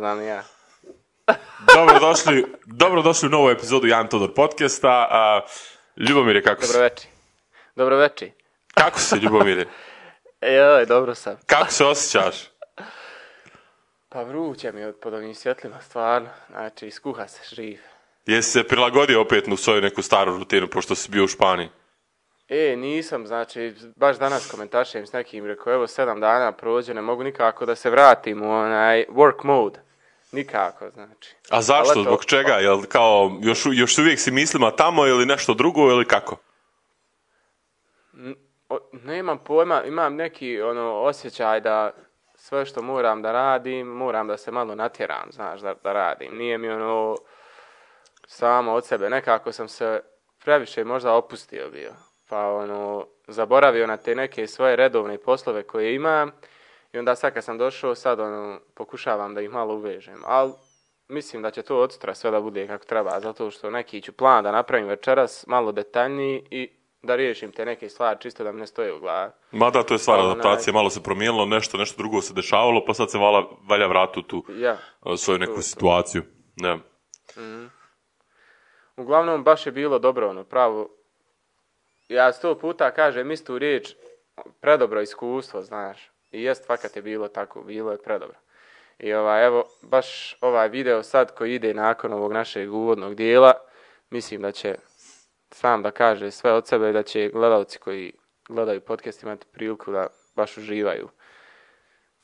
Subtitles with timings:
[0.00, 0.42] znam ni ja.
[1.74, 5.06] Dobrodošli, dobrodošli u novu epizodu Jan Todor podcasta.
[5.10, 5.40] A,
[5.96, 6.72] Ljubomire, kako si?
[6.72, 7.08] Dobroveči.
[7.76, 8.32] Dobroveči.
[8.74, 9.66] Kako si, Ljubomire?
[10.56, 11.36] Joj, dobro sam.
[11.46, 12.36] Kako se osjećaš?
[14.08, 16.28] Pa vruće mi je pod ovim svjetlima, stvarno.
[16.50, 17.80] Znači, skuha se živ.
[18.26, 21.68] Jesi se prilagodio opet u svoju neku staru rutinu, pošto si bio u Španiji?
[22.48, 27.24] E, nisam, znači, baš danas komentašem s nekim, rekao, evo, sedam dana prođe, ne mogu
[27.24, 29.89] nikako da se vratim u onaj work mode.
[30.32, 31.34] Nikako, znači.
[31.50, 31.92] A zašto?
[31.92, 32.52] Eto, Zbog čega?
[32.52, 36.36] Jel kao, još, još uvijek si mislima tamo ili nešto drugo ili kako?
[38.68, 41.90] O, nemam pojma, imam neki ono osjećaj da
[42.34, 46.36] sve što moram da radim, moram da se malo natjeram, znaš, da, da radim.
[46.36, 47.16] Nije mi ono
[48.26, 49.10] samo od sebe.
[49.10, 50.00] Nekako sam se
[50.44, 51.92] previše možda opustio bio.
[52.28, 56.32] Pa ono, zaboravio na te neke svoje redovne poslove koje imam.
[56.92, 60.22] I onda sad kad sam došao, sad ono, pokušavam da ih malo uvežem.
[60.24, 60.52] Ali
[61.08, 64.12] mislim da će to od sutra sve da bude kako treba, zato što neki ću
[64.12, 66.70] plan da napravim večeras malo detaljniji i
[67.02, 69.32] da riješim te neke stvari čisto da mi ne stoje u glavi.
[69.52, 70.30] Mada to je stvar Onaj.
[70.30, 74.22] adaptacije, malo se promijenilo, nešto, nešto drugo se dešavalo, pa sad se vala, valja vratu
[74.22, 74.76] tu Ja.
[75.00, 76.22] a, svoju neku situaciju.
[76.56, 76.78] Ne.
[78.96, 80.88] Uglavnom, baš je bilo dobro, ono, pravo.
[82.08, 83.94] Ja sto puta kažem istu riječ,
[84.60, 86.09] predobro iskustvo, znaš.
[86.32, 88.36] I jest fakat je bilo tako, bilo je predobro.
[88.98, 93.52] I ovaj, evo, baš ovaj video sad koji ide nakon ovog našeg uvodnog dijela,
[94.10, 94.74] mislim da će
[95.50, 98.12] sam da kaže sve od sebe da će gledalci koji
[98.48, 100.06] gledaju podcast imati priliku da
[100.36, 101.08] baš uživaju.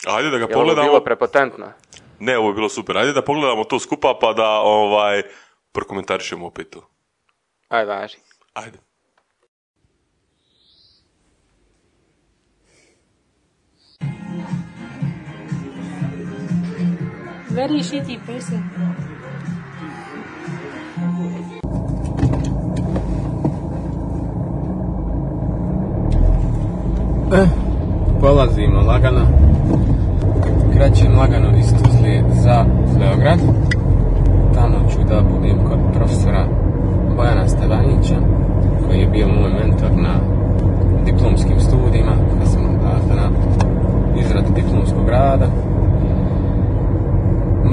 [0.06, 0.88] Ajde da ga Je ovo pogledamo.
[0.88, 1.72] bilo prepotentno?
[2.18, 2.98] Ne, ovo je bilo super.
[2.98, 5.22] Ajde da pogledamo to skupa pa da ovaj,
[5.72, 6.88] prokomentarišemo opet to.
[7.68, 8.18] Aj, važi.
[8.54, 8.78] Ajde.
[17.56, 18.60] Very shitty person.
[27.32, 27.48] E,
[28.20, 29.26] polazimo lagano.
[30.74, 32.64] Krećem lagano iz Tuzle za
[32.98, 33.38] Beograd.
[34.54, 36.46] Tamo ću da budem kod profesora
[37.16, 38.16] Bojana Stevanića,
[38.86, 40.14] koji je bio moj mentor na
[41.04, 43.30] diplomskim studijima, kad sam dakle, na
[44.20, 45.75] izradi diplomskog rada.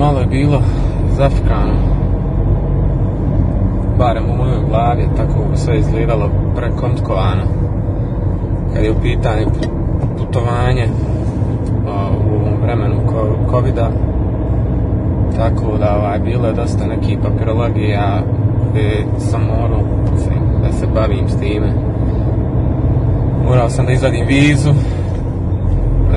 [0.04, 0.62] Malo je bilo
[1.18, 1.74] zafkano,
[3.98, 7.44] barem u mojoj glavi, tako sve izgledalo prekontkovano.
[8.74, 9.46] Kad je u pitanju
[10.18, 10.88] putovanje
[11.86, 13.90] u ovom vremenu ko- covida
[15.38, 18.22] tako da ovaj, bilo je dosta nekih papirologija
[18.70, 19.82] gdje sam morao
[20.64, 21.74] da se bavim s time.
[23.48, 24.72] Morao sam da izvadim vizu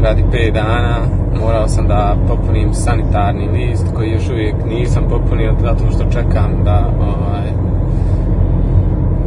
[0.02, 5.90] radi 5 dana morao sam da popunim sanitarni list koji još uvijek nisam popunio zato
[5.90, 7.50] što čekam da ovaj,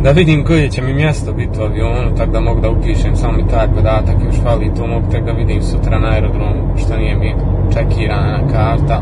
[0.03, 3.37] da vidim koje će mi mjesto biti u avionu, tako da mogu da upišem samo
[3.37, 7.15] mi taj podatak još fali, to mogu tek da vidim sutra na aerodromu, što nije
[7.15, 7.35] mi
[7.73, 9.01] čekirana karta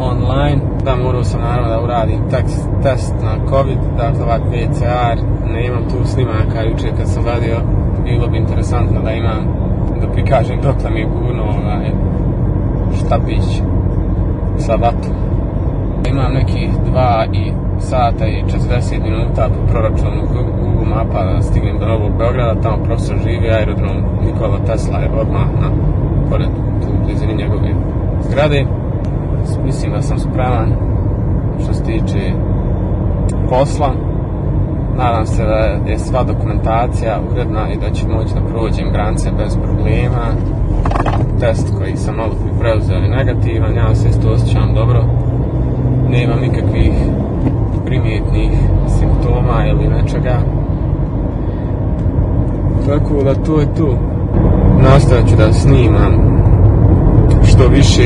[0.00, 0.60] online.
[0.84, 5.18] Da, morao sam naravno da uradim test, test na COVID, dakle ovaj PCR,
[5.52, 7.56] ne imam tu snimaka, jučer kad sam radio,
[8.04, 9.44] bilo bi interesantno da imam,
[10.00, 11.90] da prikažem dokle mi je gurno ovaj,
[13.06, 13.62] štapić
[14.58, 15.14] sa vatom.
[16.10, 21.86] Imam nekih dva i sata i 40 minuta po proračunu Google Mapa da stignem do
[21.86, 25.70] Novog Beograda, tamo profesor živi, aerodrom Nikola Tesla je odmah na,
[26.30, 26.48] pored
[26.82, 27.74] tu blizini njegove
[28.28, 28.66] zgrade.
[29.64, 30.72] Mislim da sam spreman
[31.62, 32.32] što se tiče
[33.50, 33.92] posla.
[34.96, 39.58] Nadam se da je sva dokumentacija uredna i da ću moći da prođem granice bez
[39.62, 40.26] problema.
[41.40, 45.04] Test koji sam malo preuzeo je negativan, ja se isto osjećam dobro
[46.14, 46.92] nemam nikakvih
[47.86, 48.50] primjetnih
[48.98, 50.38] simptoma ili nečega.
[52.86, 53.98] Tako da to je to.
[54.82, 56.12] Nastavit ću da snimam
[57.44, 58.02] što više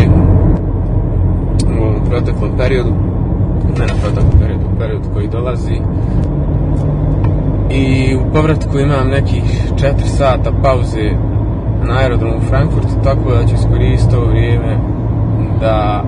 [1.78, 2.92] u ovom proteklom periodu.
[3.78, 5.80] Ne na proteklom periodu, u periodu koji dolazi.
[7.70, 11.10] I u povratku imam nekih 4 sata pauze
[11.84, 14.78] na aerodromu u Frankfurtu, tako da ću iskoristiti ovo vrijeme
[15.60, 16.04] da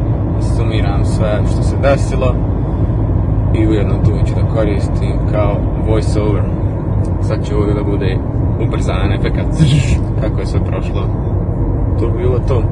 [0.57, 2.35] sumiram sve što se desilo
[3.55, 5.57] i ujedno tu ću da koristim kao
[5.89, 6.43] voice over.
[7.23, 8.19] Sad će ovdje da bude
[8.61, 9.47] ubrzan efekat
[10.21, 11.09] kako je sve prošlo.
[12.01, 12.63] To bi bilo to.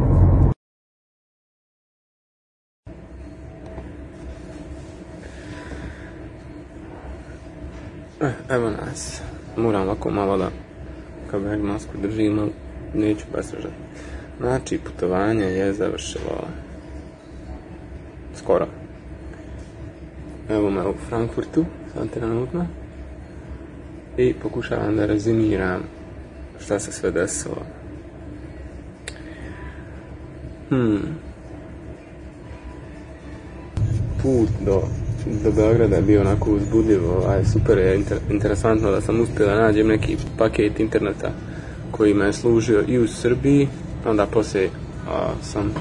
[8.51, 9.23] Evo nas.
[9.57, 10.49] Moram ovako malo da
[11.33, 12.51] bag masku držim,
[12.95, 13.75] neću presrežati.
[14.41, 16.47] Znači, putovanje je završilo.
[18.35, 18.67] skoro.
[20.51, 21.65] Evo me u Frankfurtu,
[21.95, 22.67] sad trenutno.
[24.17, 25.83] I pokušavam da rezimiram
[26.61, 27.63] šta se sve desilo.
[30.69, 31.01] Hmm.
[34.23, 34.83] Put do,
[35.45, 39.61] do Beograda je bio onako uzbudljivo, a super je inter, interesantno da sam uspio da
[39.61, 41.33] nađem neki paket interneta
[41.99, 43.69] koji me je služio i u Srbiji,
[44.07, 44.71] onda poslije
[45.09, 45.73] a, sam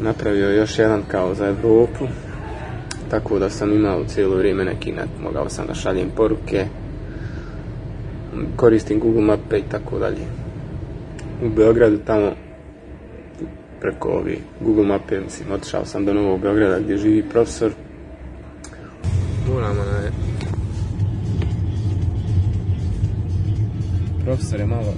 [0.00, 2.04] napravio još jedan kao za Evropu,
[3.10, 6.66] tako da sam imao cijelo vrijeme neki net, mogao sam da šaljem poruke,
[8.56, 10.24] koristim Google Mape i tako dalje.
[11.44, 12.32] U Beogradu tamo
[13.80, 17.72] preko ovi Google Mape, mislim, otišao sam do Novog Beograda gdje živi profesor.
[19.48, 20.29] Moram onaj...
[24.30, 24.94] Profesor je malo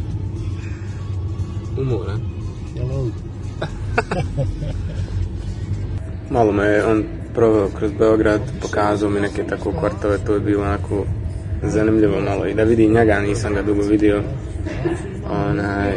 [1.79, 2.21] umoran.
[6.31, 11.05] malo me on proveo kroz Beograd, pokazao mi neke tako kvartove, to je bilo onako
[11.63, 14.23] zanimljivo malo i da vidim njega, nisam ga dugo vidio.
[15.31, 15.93] Onaj,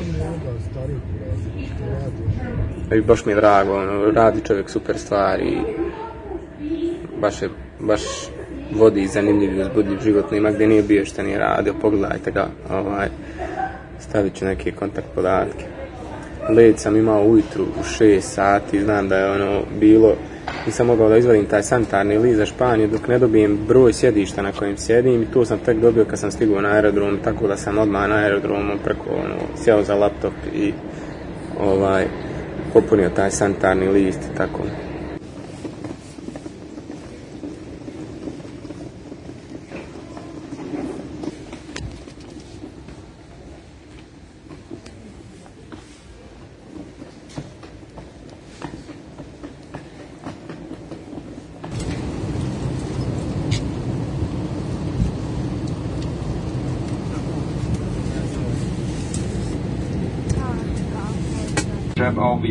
[2.97, 5.57] i baš mi je drago, ono, radi čovjek super stvari,
[7.21, 7.49] baš je,
[7.79, 8.01] baš
[8.71, 13.07] vodi zanimljiv i uzbudljiv život, nema gdje nije bio što nije radio, pogledajte ga, ovaj,
[13.99, 15.65] stavit ću neke kontakt podatke.
[16.49, 20.15] Led sam imao ujutru u 6 sati, znam da je ono bilo,
[20.65, 24.51] nisam mogao da izvadim taj sanitarni list za Španiju dok ne dobijem broj sjedišta na
[24.51, 27.77] kojem sjedim i to sam tek dobio kad sam stigao na aerodrom, tako da sam
[27.77, 30.73] odmah na aerodromu preko ono, sjeo za laptop i
[31.59, 32.05] ovaj,
[32.73, 34.59] popunio taj sanitarni list i tako.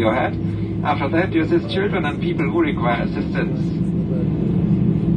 [0.05, 0.37] Your head.
[0.85, 3.59] After that, you assist children and people who require assistance.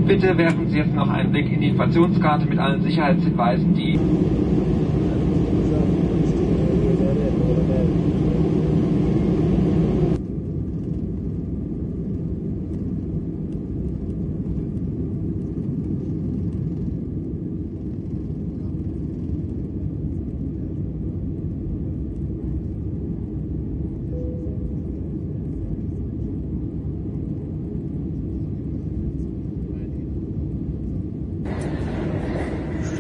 [0.08, 4.00] Bitte werfen Sie jetzt noch einen Blick in die Informationskarte mit allen Sicherheitshinweisen, die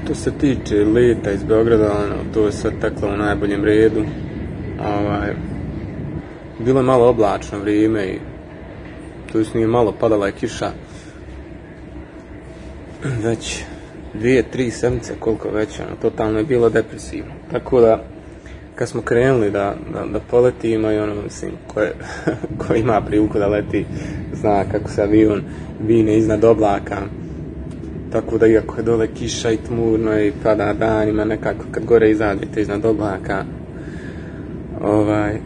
[0.07, 4.03] Što se tiče leta iz Beograda, ono, to je sve teklo u najboljem redu.
[4.79, 5.33] Ovaj,
[6.59, 8.19] bilo je malo oblačno vrijeme i
[9.33, 10.71] jest nije malo, padala je kiša.
[13.23, 13.63] Već
[14.13, 17.31] dvije, tri sedmice koliko već, ono, totalno je bilo depresivno.
[17.51, 18.03] Tako da,
[18.75, 21.93] kad smo krenuli da, da, da poletimo i ono, mislim, ko, je,
[22.67, 23.85] ko ima priliku da leti,
[24.33, 25.41] zna kako se avion
[25.81, 26.97] vine iznad oblaka,
[28.11, 32.61] tako da iako je dole kiša i tmurno i pada danima nekako kad gore izađete
[32.61, 33.43] iznad oblaka
[34.81, 35.37] ovaj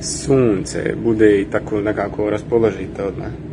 [0.00, 3.47] sunce bude i tako nekako raspoložite odmah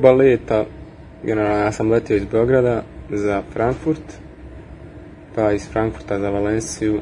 [0.00, 0.64] oba leta,
[1.22, 4.02] generalno ja sam letio iz Beograda za Frankfurt,
[5.34, 7.00] pa iz Frankfurta za Valenciju.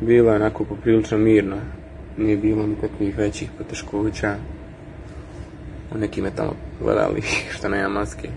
[0.00, 1.56] Bilo je onako poprilično mirno,
[2.18, 4.34] nije bilo nikakvih većih poteškoća.
[5.98, 7.22] Neki me tamo gledali
[7.54, 8.28] što nema maske.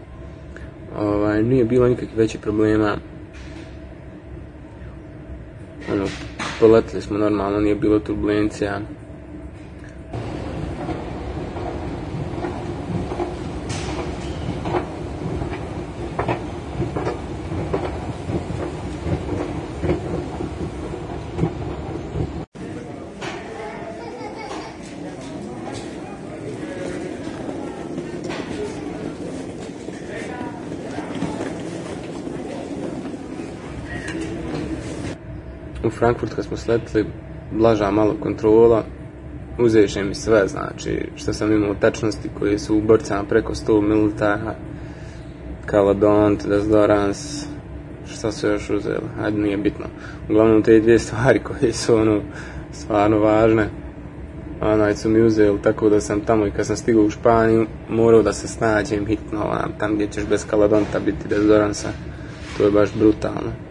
[0.97, 2.97] Ovaj, nije bilo nikakvih većih problema.
[5.91, 6.05] Ono,
[6.59, 8.79] poletili smo normalno, nije bilo turbulencija.
[36.05, 37.05] Frankfurt kad smo sletili,
[37.51, 38.83] blaža malo kontrola,
[39.59, 44.09] uzeše mi sve, znači, što sam imao tečnosti koje su u borcama preko 100 ml,
[45.65, 47.45] kalodont, dezodorans,
[48.07, 49.85] šta su još uzeli, ajde nije bitno.
[50.29, 52.21] Uglavnom te dvije stvari koje su ono,
[52.71, 53.69] stvarno važne,
[54.61, 58.21] onaj su mi uzeli tako da sam tamo i kad sam stigao u Španiju morao
[58.21, 61.89] da se snađem hitno onam, tam gdje ćeš bez kalodonta biti dezodoransa
[62.57, 63.64] to je baš brutalno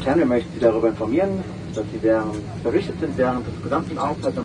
[0.00, 3.98] und Herren, wir möchten Sie darüber informieren, dass Sie während, verrichtet sind während des gesamten
[3.98, 4.38] Aufenthalts.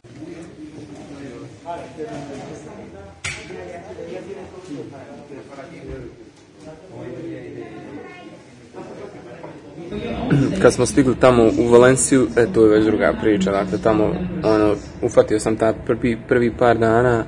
[10.61, 14.75] Kad smo stigli tamo u Valenciju, e, to je već druga priča, dakle tamo, ono,
[15.01, 17.25] ufatio sam ta prvi, prvi par dana,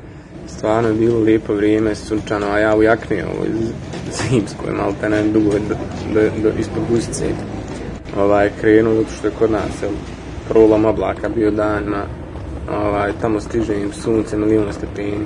[0.48, 3.46] stvarno je bilo lijepo vrijeme, sunčano, a ja u jakni, ovo,
[4.12, 5.76] zimskoj, malo te ne dugo do,
[6.14, 7.26] do, do, ispod guzice,
[8.18, 9.92] ovaj, krenuo, što je kod nas, jel,
[10.50, 12.04] prolam oblaka bio danima,
[12.72, 15.26] ovaj, tamo stiže im sunce, milion stepeni,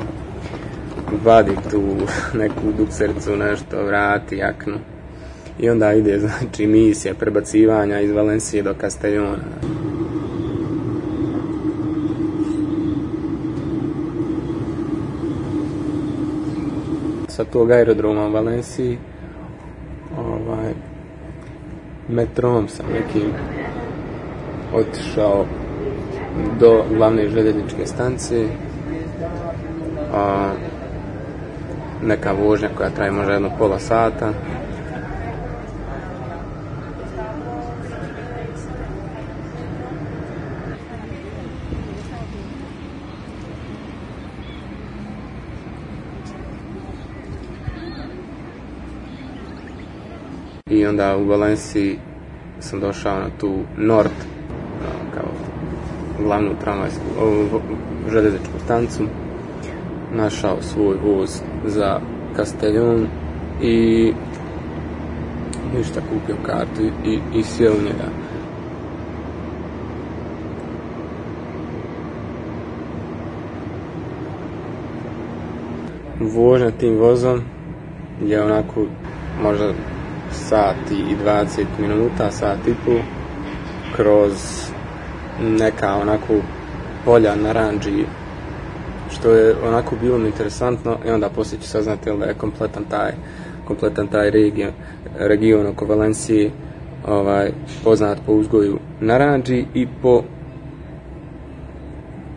[1.24, 1.82] vadi tu
[2.40, 4.78] neku duksericu, nešto, vrati jaknu,
[5.60, 9.44] i onda ide znači misija prebacivanja iz Valencije do Castellona.
[17.28, 18.98] Sa tog aerodroma u Valenciji
[20.18, 20.74] ovaj,
[22.12, 23.34] metrom sam nekim
[24.74, 25.46] otišao
[26.60, 28.46] do glavne željezničke stanice
[30.14, 30.52] a,
[32.04, 34.34] neka vožnja koja traje možda jedno pola sata
[50.72, 51.98] i onda u Valenciji
[52.60, 54.12] sam došao na tu Nord
[55.14, 55.30] kao
[56.26, 57.02] glavnu tramvajsku
[58.12, 59.04] željezničku stancu.
[60.16, 62.00] Našao svoj voz za
[62.36, 63.08] Castellon
[63.62, 64.14] i
[65.78, 68.08] ništa kupio kartu i, i sjeo u njega.
[76.20, 77.42] Vožnja tim vozom
[78.26, 78.86] je onako
[79.44, 79.74] možda
[80.32, 83.00] sat i 20 minuta, sat i pol,
[83.96, 84.32] kroz
[85.42, 86.34] neka onako
[87.06, 88.06] polja naranđi,
[89.12, 93.12] što je onako bilo interesantno i onda poslije ću saznati da je kompletan taj,
[93.68, 94.72] kompletan taj region,
[95.18, 96.52] region oko Valencije
[97.08, 97.52] ovaj,
[97.84, 100.24] poznat po uzgoju naranđi i po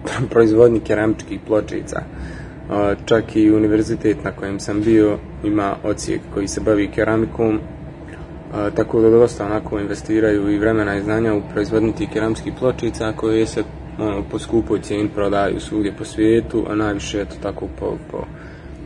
[0.30, 2.02] proizvodnji keramičkih pločica.
[3.04, 7.60] Čak i univerzitet na kojem sam bio ima ocijek koji se bavi keramikom
[8.54, 13.46] Tako da dosta onako investiraju i vremena i znanja u proizvodnji tih keramskih pločica koje
[13.46, 13.64] se
[13.98, 18.18] ono, po skupoj cijeni prodaju svugdje po svijetu, a najviše je to tako po, po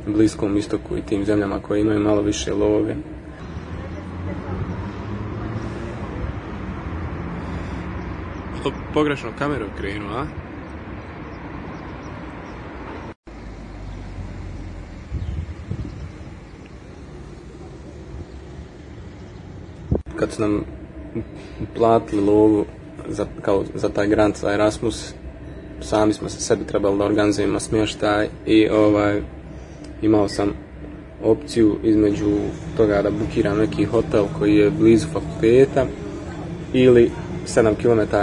[0.07, 2.97] bliskom istoku i tim zemljama koje imaju malo više love.
[8.95, 10.48] Pogrešno kameru krenu, a?
[20.39, 20.65] Su nam
[21.77, 22.65] platili lovu
[23.09, 25.15] za, kao, za taj grant za Erasmus,
[25.81, 29.23] sami smo se sebi trebali da organizujemo smještaj i ovaj,
[30.03, 30.53] imao sam
[31.25, 32.31] opciju između
[32.77, 35.87] toga da bukiram neki hotel koji je blizu fakulteta
[36.73, 37.11] ili
[37.47, 38.17] 7 km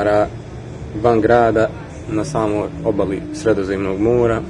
[1.03, 1.69] van grada
[2.11, 4.41] na samoj obali sredozemnog mora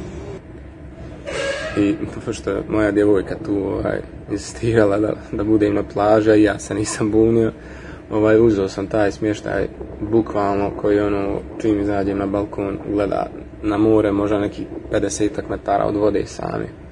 [1.78, 4.00] i pošto je moja djevojka tu ovaj,
[4.32, 7.52] insistirala da, da bude na plaža i ja se nisam bunio
[8.12, 9.68] ovaj, uzeo sam taj smještaj
[10.12, 13.28] bukvalno koji ono čim izađem na balkon gleda
[13.64, 16.85] na more možda neki 50 metara od vode sami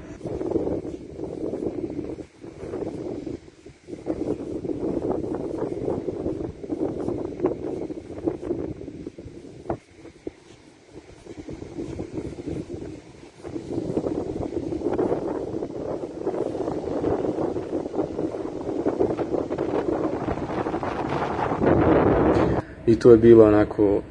[23.03, 24.01] to je bilo onako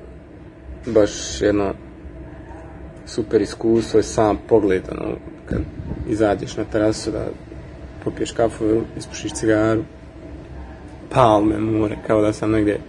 [0.86, 1.74] baš jedno
[3.06, 5.58] super iskustvo i sam pogled ono, kad
[6.08, 7.26] izađeš na terasu da
[8.04, 9.82] popiješ kafu ispušiš cigaru
[11.10, 12.80] palme, more, kao da sam negdje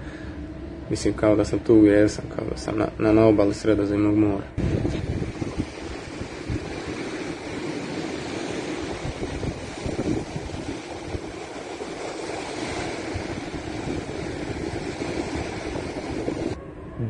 [0.89, 4.17] mislim kao da sam tu gdje sam, kao da sam na, na, na obali sredozemnog
[4.17, 4.45] mora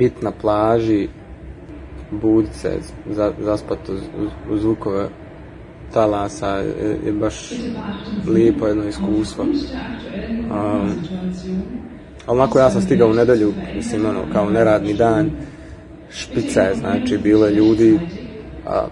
[0.03, 1.07] bit na plaži,
[2.11, 2.71] budit se,
[3.09, 4.01] za, zaspat uz,
[4.51, 5.09] uz, zvukove
[5.93, 7.53] talasa je, je baš
[8.27, 9.43] lijepo jedno iskustvo.
[9.43, 10.91] Um,
[12.27, 15.31] onako ja sam stigao u nedelju, mislim ono, kao neradni dan,
[16.09, 17.99] špica je, znači, bilo je ljudi,
[18.67, 18.87] a,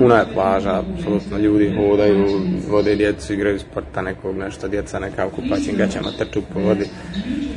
[0.00, 2.26] puna je plaža, apsolutno ljudi hodaju,
[2.68, 6.84] vode djecu, igraju sporta nekog, nešto, djeca neka u kupaćim gaćama trču po vodi,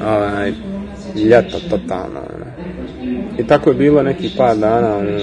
[0.05, 0.53] ovaj,
[1.15, 2.45] ljeto totalno, ono.
[3.37, 5.19] I tako je bilo neki par dana, ono,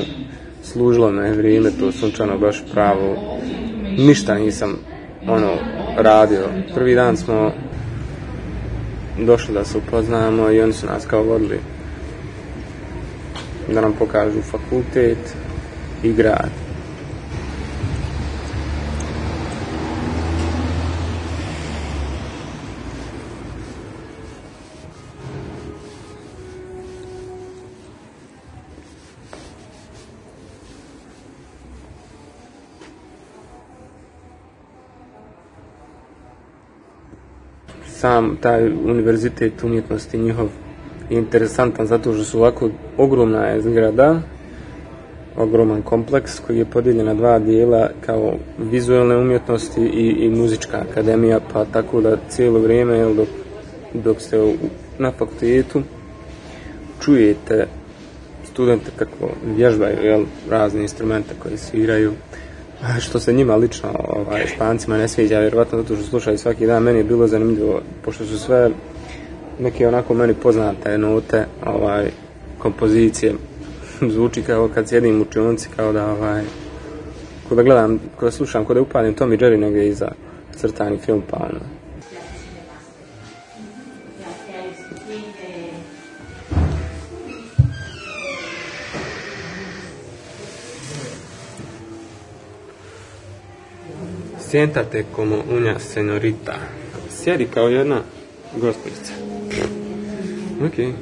[0.62, 3.39] služilo me vrijeme to sunčano baš pravo,
[3.99, 4.79] ništa nisam,
[5.29, 5.53] ono,
[5.97, 6.45] radio.
[6.75, 7.53] Prvi dan smo
[9.19, 11.59] došli da se upoznamo i oni su nas kao vodili
[13.75, 15.35] da nam pokažu fakultet
[16.03, 16.70] i grad.
[38.00, 40.49] Sam taj univerzitet umjetnosti njihov
[41.11, 44.21] je interesantan zato što su ovako ogromna je zgrada
[45.37, 51.40] ogroman kompleks koji je podijeljen na dva dijela kao vizualne umjetnosti i, i muzička akademija
[51.53, 53.29] pa tako da cijelo vrijeme dok,
[53.94, 54.53] dok ste u,
[54.98, 55.83] na fakultetu
[57.01, 57.66] čujete
[58.44, 62.12] studente kako vježbaju jel, razne instrumente koje sviraju
[63.01, 66.99] što se njima lično ovaj, špancima ne sviđa, vjerovatno zato što slušaju svaki dan, meni
[66.99, 68.71] je bilo zanimljivo, pošto su sve
[69.59, 72.11] neke onako meni poznate note, ovaj,
[72.59, 73.35] kompozicije,
[74.14, 76.43] zvuči kao kad sjedim u učionci, kao da ovaj,
[77.51, 80.12] da gledam, kada slušam, kada upalim Tom i Jerry negdje iza
[80.57, 81.80] crtani film, pa ono.
[94.51, 96.59] Siéntate como una señorita.
[97.09, 98.03] Sjedi kao jedna
[98.57, 99.13] gospođica.
[100.67, 100.95] Ok.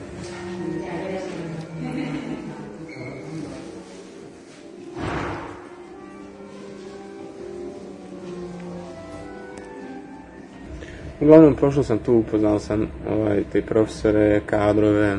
[11.20, 15.16] Uglavnom, prošao sam tu, upoznao sam ovaj, te profesore, kadrove,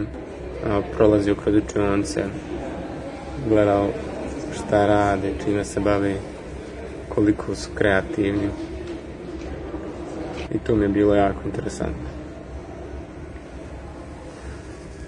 [0.65, 2.24] a, prolazio kroz učionce,
[3.50, 3.88] gledao
[4.56, 6.15] šta rade, čime se bavi
[7.10, 8.50] koliko su kreativni.
[10.52, 12.10] I to mi je bilo jako interesantno.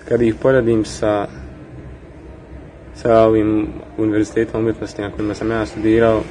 [0.08, 1.28] Kad ih poredim sa
[3.02, 6.22] sa ovim univerzitetom umjetnosti na kojima sam ja studirao,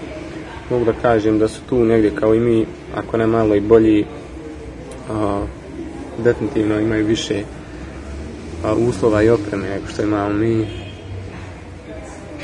[0.71, 4.05] mogu da kažem da su tu negdje kao i mi, ako ne malo i bolji,
[5.11, 5.43] a,
[6.25, 7.43] definitivno imaju više
[8.65, 10.67] a, uslova i opreme nego što imamo mi.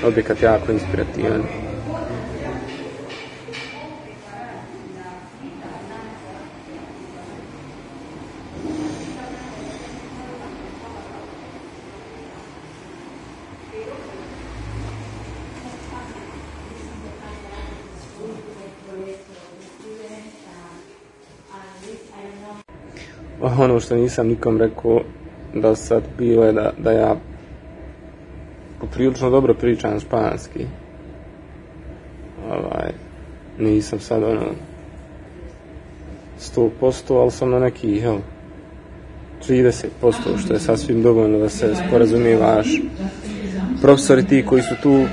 [0.04, 1.42] Objekat jako inspirativan.
[23.58, 25.00] Ono što nisam nikom rekao
[25.54, 27.16] da sad bilo je da, da ja
[28.80, 30.66] poprilično dobro pričam španski.
[32.50, 32.92] Ovaj,
[33.58, 34.46] nisam sad ono
[36.40, 38.18] 100%, ali sam na neki, jel,
[39.48, 39.86] 30%,
[40.38, 42.66] što je sasvim dovoljno da se sporazumijevaš.
[43.82, 45.04] Profesori ti koji su tu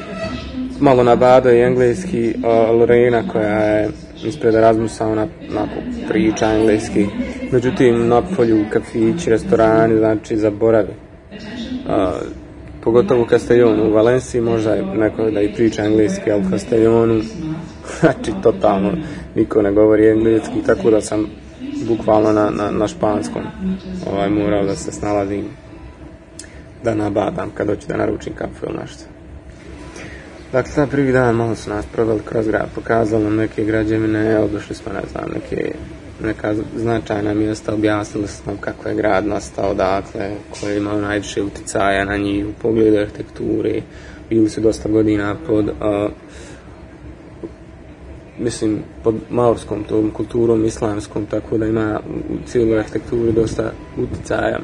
[0.80, 2.34] malo nabadaju engleski,
[2.80, 3.90] Lorena koja je
[4.26, 5.76] ispred Erasmusa, ona onako
[6.10, 7.08] priča engleski.
[7.52, 10.94] Međutim, na polju, kafići, restorani, znači, zaboravi.
[11.88, 12.12] A,
[12.84, 17.22] pogotovo u Castellonu, u Valenciji možda je neko da i priča engleski, ali u Castellonu,
[18.00, 18.92] znači, totalno
[19.36, 21.28] niko ne govori engleski, tako da sam
[21.88, 23.42] bukvalno na, na, na španskom
[24.12, 25.46] ovaj, morao da se snalazim
[26.84, 29.13] da nabadam kad hoću da naručim kafu ili nešto.
[30.54, 34.76] Dakle, na prvi dan malo su nas proveli kroz grad, pokazali nam neke građevine, odošli
[34.76, 35.76] smo, ne znam, neke,
[36.24, 41.44] neka značajna mjesta, objasnili smo nam kako je grad nastao, dakle, koji je imao najviše
[41.44, 43.82] uticaja na njih u pogledu arhitekture,
[44.30, 46.12] bili su dosta godina pod, uh,
[48.40, 54.60] mislim, pod maorskom tom kulturom, islamskom, tako da ima u cijeloj arhitekturi dosta uticaja.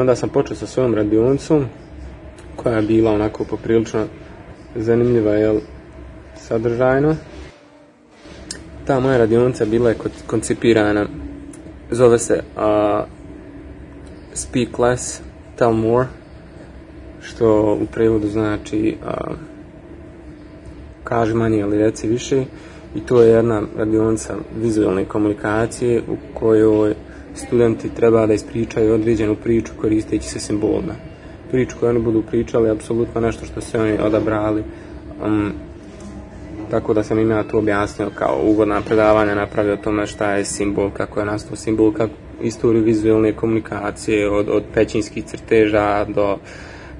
[0.00, 1.64] Onda sam počeo sa svojom radionicom,
[2.56, 4.04] koja je bila onako poprilično
[4.76, 5.60] zanimljiva, jel,
[6.36, 7.16] sadržajno.
[8.86, 11.06] Ta moja radionica bila je koncipirana,
[11.90, 12.62] zove se uh,
[14.32, 15.20] Speak Less,
[15.56, 16.08] Tell More,
[17.20, 19.36] što u prevodu znači uh,
[21.04, 22.44] kaži manje ili reci više
[22.94, 26.94] i to je jedna radionica vizualne komunikacije u kojoj
[27.36, 30.94] studenti treba da ispričaju određenu priču koristeći se simbolima.
[31.50, 34.64] Priču koju oni budu pričali je apsolutno nešto što se oni odabrali.
[35.24, 35.52] Um,
[36.70, 40.44] tako da sam im ja to objasnio kao uvodna predavanja napravio o tome šta je
[40.44, 46.38] simbol, kako je nastao simbol, kako istoriju vizualne komunikacije od, od pećinskih crteža do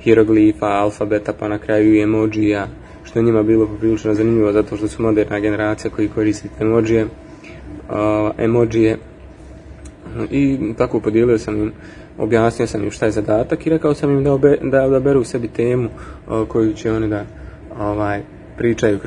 [0.00, 2.68] hieroglifa, alfabeta pa na kraju i emojija
[3.04, 7.10] što je njima bilo poprilično zanimljivo zato što su moderna generacija koji koriste emojije uh,
[8.38, 8.98] emojije
[10.30, 11.72] i tako podijelio sam im
[12.18, 15.48] objasnio sam im šta je zadatak i rekao sam im da, obe, da odaberu sebi
[15.48, 15.88] temu
[16.48, 17.24] koju će oni da
[17.80, 18.22] ovaj,
[18.56, 18.98] pričaju,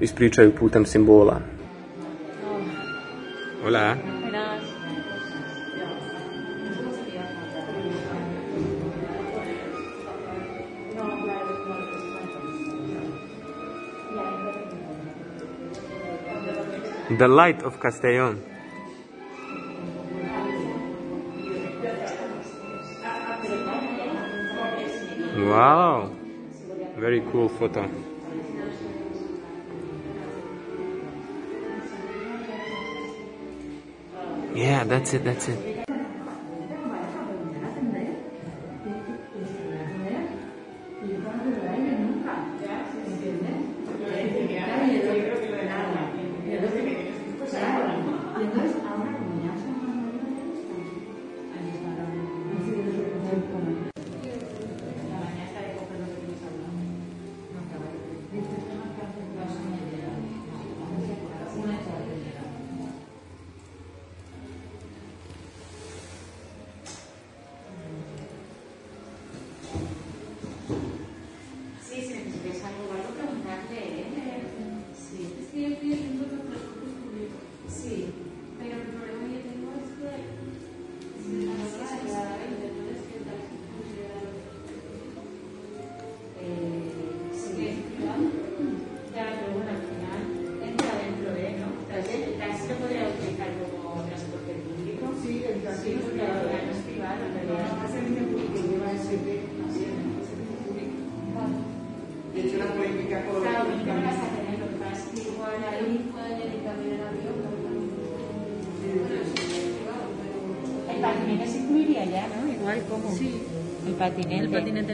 [0.00, 1.40] ispričaju putem simbola.
[3.62, 3.94] Hola.
[17.18, 18.57] The light of Castellón.
[25.38, 26.10] Wow,
[26.96, 27.88] very cool photo.
[34.52, 35.77] Yeah, that's it, that's it.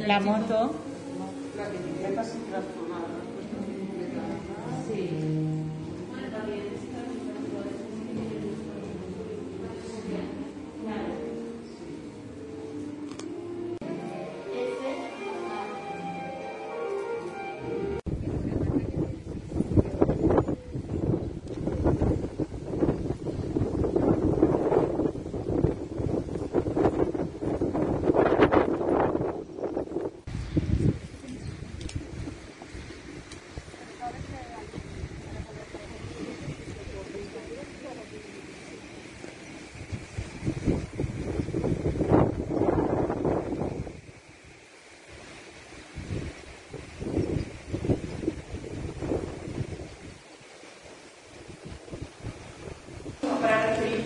[0.07, 0.64] La moto.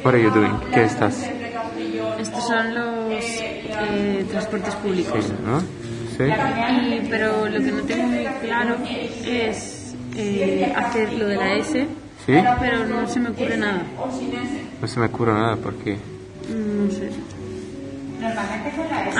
[0.09, 0.57] What are you doing?
[0.73, 1.23] ¿Qué estás?
[2.19, 5.23] Estos son los eh, transportes públicos.
[5.23, 5.61] Sí, ¿no?
[6.17, 6.25] Sí.
[6.25, 8.77] Y- pero lo que no tengo muy claro
[9.27, 11.87] es eh, hacer lo de la S,
[12.25, 12.33] ¿Sí?
[12.59, 13.83] pero no se me ocurre nada.
[14.81, 15.97] No se me ocurre nada porque...
[16.49, 17.11] Mm, No sé.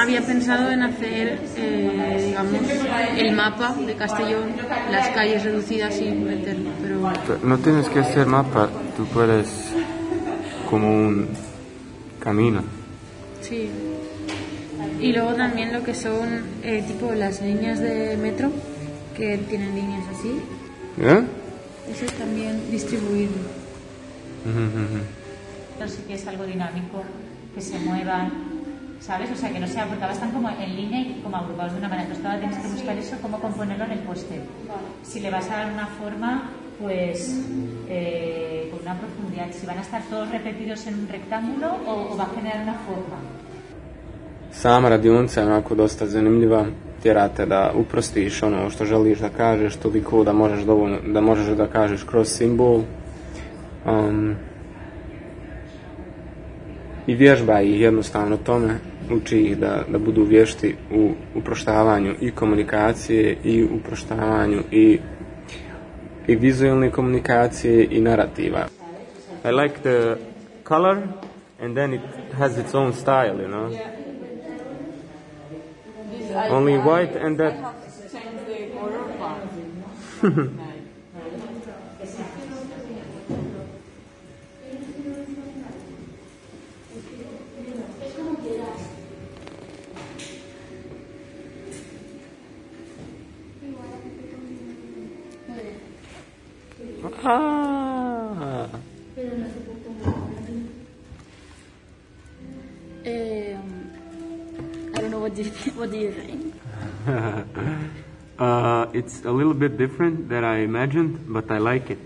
[0.01, 2.55] Había pensado en hacer, eh, digamos,
[3.19, 4.53] el mapa de Castellón,
[4.91, 9.47] las calles reducidas y meterlo, pero No tienes que hacer mapa, tú puedes
[10.69, 11.29] como un
[12.21, 12.63] camino.
[13.41, 13.71] sí.
[15.01, 16.27] Y luego también lo que son,
[16.63, 18.51] eh, tipo, las líneas de metro,
[19.17, 20.41] que tienen líneas así,
[21.01, 21.23] ¿Eh?
[21.91, 23.43] eso también distribuirlo.
[24.45, 25.01] Ujú, ujú.
[25.79, 27.03] Pero sí que es algo dinámico,
[27.55, 28.31] que se muevan,
[29.01, 29.31] ¿sabes?
[29.31, 31.79] O sea, que no sea, porque ahora están como en línea y como agrupados de
[31.79, 32.09] una manera.
[32.09, 34.41] Entonces ahora tienes que buscar eso, cómo componerlo en el póster.
[35.05, 37.45] Si le vas a dar una forma, pues
[37.89, 39.51] eh, con una profundidad.
[39.53, 42.79] Si van a estar todos repetidos en un rectángulo o, o va a generar una
[42.87, 43.19] forma.
[44.53, 46.67] sama radionica je onako dosta zanimljiva,
[47.03, 51.67] tjerate da uprostiš ono što želiš da kažeš toliko da možeš dovoljno, da možeš da
[51.67, 52.83] kažeš kroz simbol.
[53.87, 54.35] Um,
[57.07, 58.79] I vježba ih jednostavno tome,
[59.11, 64.99] uči ih da, da budu vješti u uproštavanju i komunikacije i uproštavanju i,
[66.29, 68.67] i vizualne komunikacije i narativa.
[69.45, 70.17] I like the
[70.65, 71.03] color
[71.61, 72.01] and then it
[72.39, 73.73] has its own style, you know.
[76.51, 77.55] Only white and that
[97.25, 98.69] Ah.
[103.07, 103.91] Um,
[104.95, 106.55] I don't know what do you what do you think?
[108.39, 111.99] uh, it's a little bit different than I imagined, but I like it.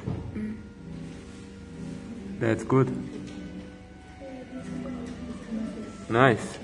[2.41, 2.89] That's good.
[6.09, 6.59] Nice.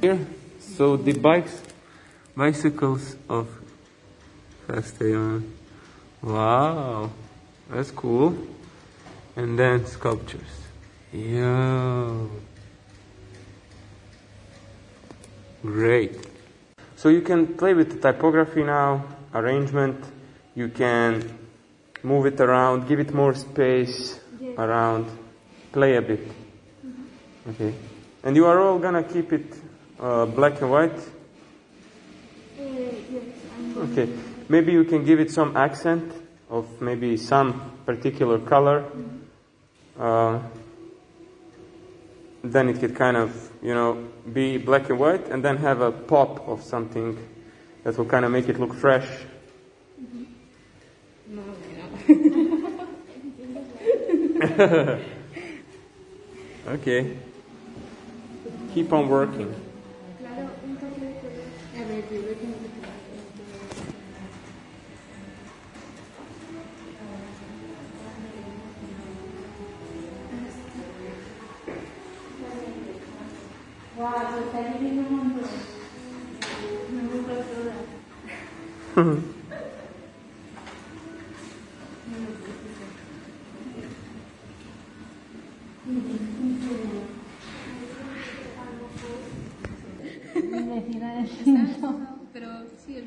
[0.00, 0.18] Here,
[0.58, 1.62] so the bikes,
[2.36, 3.48] bicycles of
[4.66, 5.52] Castellon.
[6.22, 7.10] Wow,
[7.74, 8.36] that's cool.
[9.36, 10.62] And then sculptures.
[11.12, 12.30] Yo.
[15.62, 16.16] Great.
[16.94, 20.04] So you can play with the typography now, arrangement.
[20.54, 21.36] You can
[22.04, 24.20] move it around, give it more space
[24.56, 25.10] around,
[25.72, 26.28] play a bit.
[27.48, 27.74] Okay.
[28.22, 29.52] And you are all gonna keep it
[29.98, 30.98] uh, black and white?
[33.76, 34.08] Okay.
[34.48, 36.23] Maybe you can give it some accent
[36.54, 38.84] of maybe some particular color.
[39.98, 40.38] Uh,
[42.44, 45.90] then it could kind of, you know, be black and white and then have a
[45.90, 47.18] pop of something
[47.82, 49.08] that will kind of make it look fresh.
[56.68, 57.16] okay.
[58.74, 59.63] Keep on working.
[73.96, 74.10] Wow,
[74.44, 74.58] está.
[76.90, 77.74] No me toda.
[92.32, 92.48] Pero
[92.84, 93.04] sí, es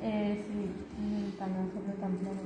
[0.00, 0.60] Eh, sí,
[0.98, 1.32] en el
[1.72, 2.40] sobre tan plano.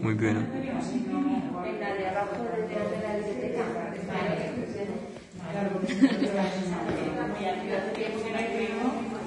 [0.00, 0.46] Muy bien.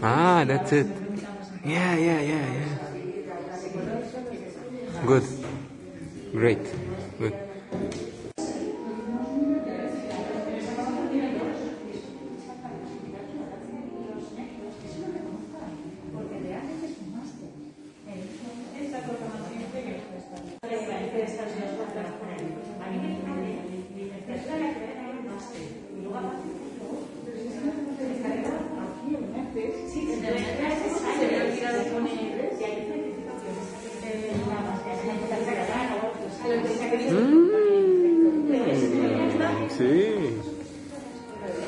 [0.02, 0.88] Ah, that's it.
[1.64, 2.78] Yeah, yeah, yeah, yeah.
[5.06, 5.24] Good.
[6.34, 6.60] Great.
[7.20, 7.49] Good.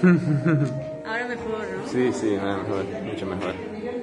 [1.06, 1.88] Ahora mejor, ¿no?
[1.88, 3.54] Sí, sí, ahora mejor, mucho mejor.
[3.54, 4.02] Y el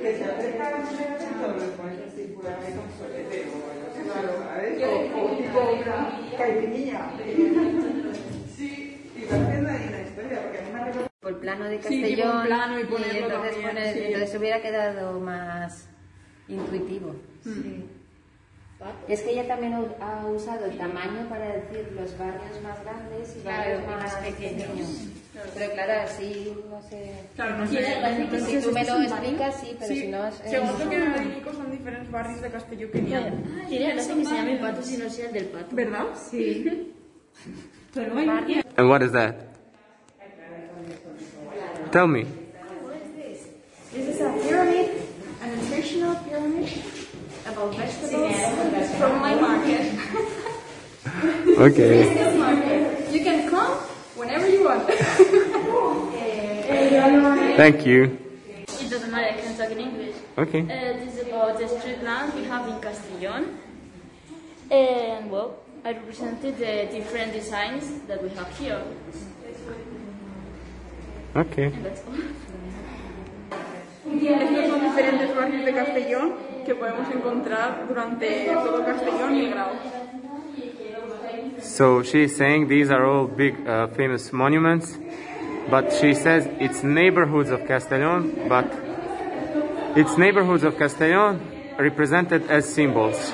[0.00, 2.13] que se a las que se
[11.20, 12.46] por plano de Castellón.
[12.46, 15.88] Y entonces, entonces hubiera quedado más
[16.48, 17.16] intuitivo.
[17.44, 17.82] Mm.
[19.08, 23.40] Es que ella también ha usado el tamaño para decir los barrios más grandes y
[23.40, 25.23] claro, barrios más, pequeños.
[25.54, 27.12] Pero claro, así no sé.
[27.34, 27.76] Claro, no sé.
[28.46, 30.34] Si tú me lo explicas, sí, pero Sí, si no es.
[30.48, 33.04] según lo que me dijo, son diferentes barrios de Castelló que hay.
[33.68, 35.74] Tiene gracia que se llame pato si no sea el del pato.
[35.74, 36.04] ¿Verdad?
[36.30, 36.92] Sí.
[37.94, 38.32] Pero bueno,
[38.76, 39.34] And what is that?
[41.92, 42.24] Tell me.
[43.92, 44.88] This is a pyramid,
[45.40, 46.68] a nutritional pyramid
[47.46, 49.92] about vegetables from my market.
[51.58, 52.14] Okay.
[52.14, 53.12] This market.
[53.12, 53.78] You can come
[54.16, 54.88] whenever you want.
[57.56, 58.18] Thank you.
[58.66, 60.16] It doesn't matter, I can talk in English.
[60.38, 60.62] Okay.
[60.62, 63.56] Uh, this is about the street lamp we have in Castellón.
[64.70, 68.82] And well, I represented the different designs that we have here.
[71.36, 71.66] Okay.
[71.66, 72.14] And that's all.
[74.06, 79.70] Estos son diferentes barrios de Castellón que podemos encontrar durante todo Castellón y el Grau.
[81.60, 84.98] So she's saying these are all big uh, famous monuments,
[85.70, 88.66] but she says it's neighborhoods of Castellón, but
[89.96, 91.40] it's neighborhoods of Castellón
[91.78, 93.32] represented as symbols.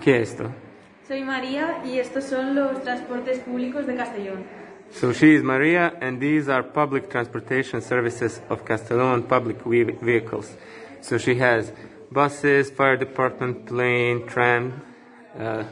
[0.00, 0.50] ¿Qué es esto?
[1.06, 4.61] Soy María y estos son los transportes públicos de Castellón.
[4.94, 10.54] So she is Maria, and these are public transportation services of Castellón public ve- vehicles.
[11.00, 11.72] So she has
[12.10, 14.82] buses, fire department, plane, tram,
[15.38, 15.64] uh,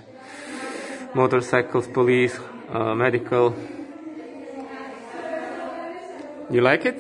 [1.15, 2.39] motorcycles, police,
[2.71, 3.55] uh, medical.
[6.51, 6.97] You like it?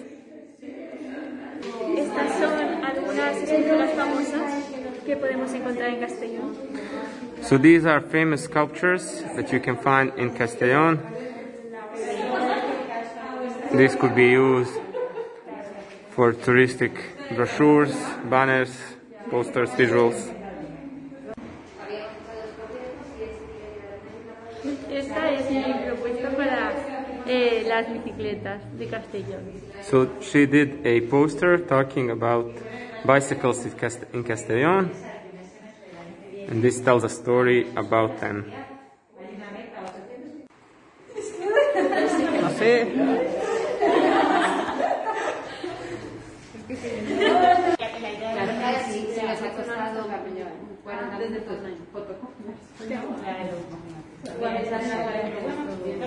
[1.96, 4.64] Estas son algunas esculturas famosas
[5.04, 6.54] que podemos encontrar en Castellón.
[7.42, 10.98] So these are famous sculptures that you can find in Castellón.
[13.72, 14.72] This could be used
[16.10, 16.92] for touristic
[17.30, 17.94] brochures,
[18.28, 18.76] banners,
[19.30, 20.34] posters, visuals.
[24.90, 26.72] Esta es mi propuesta para
[27.26, 29.44] eh, las bicicletas de Castellón.
[29.82, 32.50] So she did a poster talking about
[33.06, 34.90] bicycles in, Castellón,
[36.48, 38.50] and this tells a story about them.
[42.40, 43.39] No sé.
[51.20, 51.40] antes de
[52.86, 53.08] Claro.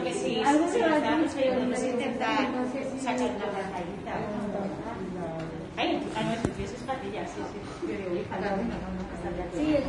[0.03, 0.97] que sí, algo se va a
[1.87, 2.47] intentar
[2.99, 4.13] sacar una rajadita.
[5.75, 7.59] Ay, ah, no, estudié sus patillas, sí, sí.
[9.55, 9.83] Sí, el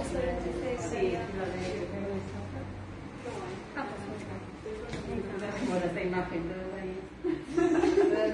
[5.85, 6.95] esta imagen, todo ahí.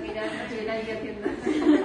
[0.02, 1.26] Mirando, yo era ahí haciendo...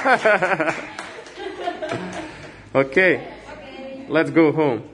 [2.72, 3.20] Okay,
[4.08, 4.88] let's go home.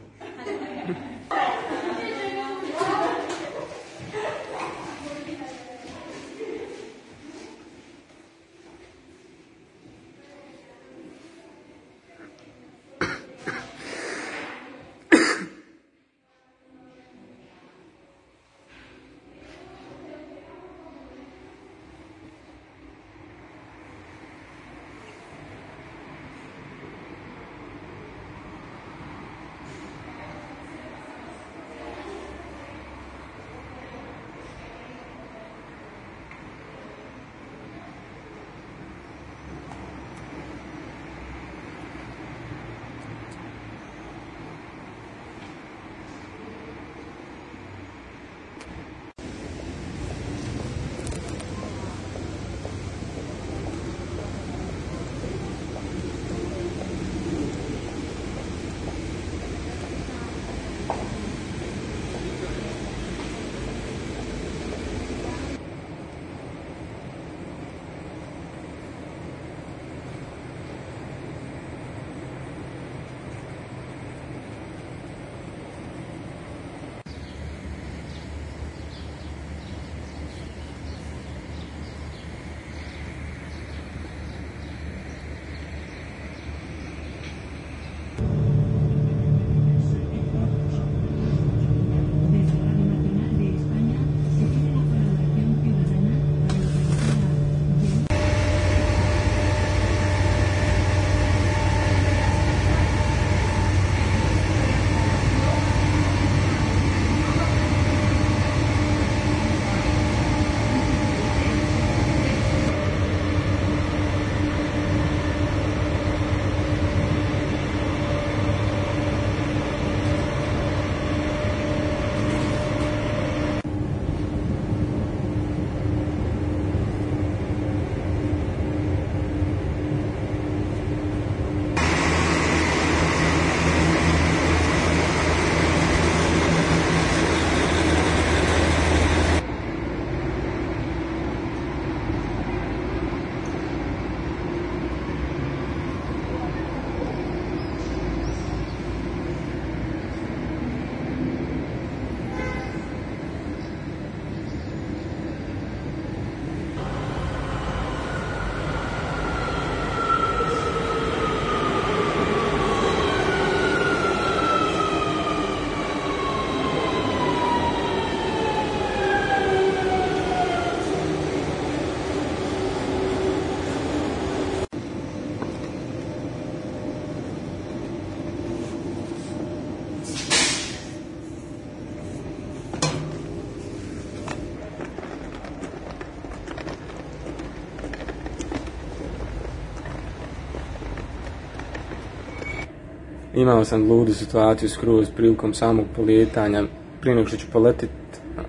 [193.37, 196.65] Imao sam ludu situaciju skroz prilikom samog polijetanja,
[197.01, 197.91] prije nego što ću poletit,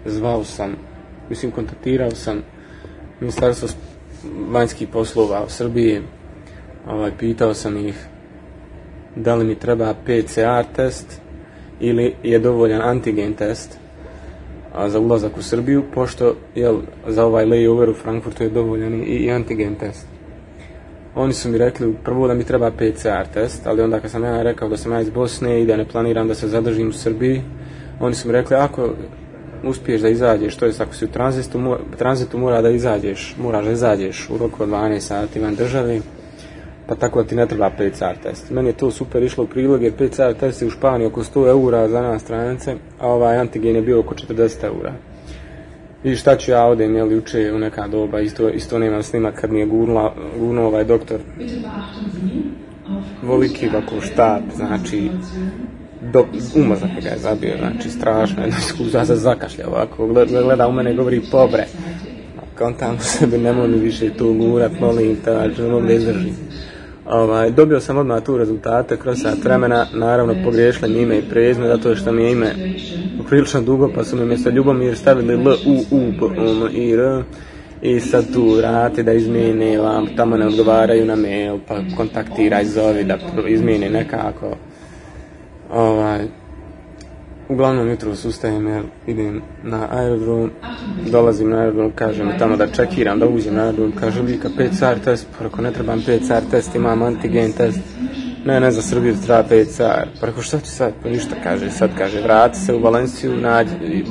[0.05, 0.75] zvao sam,
[1.29, 2.41] mislim kontaktirao sam
[3.19, 3.69] ministarstvo
[4.49, 6.01] vanjskih poslova u Srbiji,
[6.87, 8.07] ovaj, pitao sam ih
[9.15, 11.21] da li mi treba PCR test
[11.79, 13.77] ili je dovoljan antigen test
[14.87, 16.77] za ulazak u Srbiju, pošto jel,
[17.07, 20.16] za ovaj layover u Frankfurtu je dovoljan i, i antigen test.
[21.19, 24.41] Oni su mi rekli prvo da mi treba PCR test, ali onda kad sam ja
[24.41, 27.41] rekao da sam ja iz Bosne i da ne planiram da se zadržim u Srbiji,
[27.99, 28.89] oni su mi rekli ako
[29.63, 33.65] uspiješ da izađeš, to je ako si u tranzitu, mora, tranzitu mora da izađeš, moraš
[33.65, 35.99] da izađeš u roku od 12 sati van države,
[36.87, 38.49] pa tako da ti ne treba PCR test.
[38.49, 41.49] Meni je to super išlo u prilog jer PCR test je u Španiji oko 100
[41.49, 44.93] eura za nas stranice, a ovaj antigen je bio oko 40 eura.
[46.07, 49.51] I šta ću ja ovdje, jel, juče u neka doba, isto, isto nemam snimak kad
[49.51, 51.19] mi je gurnula, gurnuo ovaj doktor
[53.23, 55.09] voliki ovako štap, znači
[56.13, 60.71] do, umazak ga je zabio, znači strašno, jedno iskustva se zakašlja ovako, gleda, gleda u
[60.71, 61.65] mene govori pobre.
[62.57, 66.35] Kontam sebi, nemoj mi više tu gurat, molim te, znači ne mogu da izdržim.
[67.09, 71.67] Ovaj, dobio sam odmah tu rezultate kroz sat vremena, naravno pogriješila mi ime i prezme,
[71.67, 72.55] zato što mi je ime
[73.29, 77.23] prilično dugo, pa su mi mjesto Ljubomir stavili L, U, U, B, M, I, R,
[77.81, 83.03] i sad tu vrati da izmijene vam, tamo ne odgovaraju na mail, pa kontaktiraj, zovi
[83.03, 84.55] da izmijene nekako.
[85.71, 86.25] Ovaj,
[87.49, 90.51] uglavnom jutro sustajem jer idem na aerodrom,
[91.11, 95.27] dolazim na aerodrom, kažem tamo da čekiram, da uđem na aerodrom, kaže Vika PCR test,
[95.39, 97.79] preko ne trebam PCR test, imam antigen test,
[98.45, 102.21] ne, ne, za Srbiju treba PCR, preko šta ću sad, pa ništa kaže, sad kaže,
[102.21, 104.03] vrati se u Valenciju, nađi,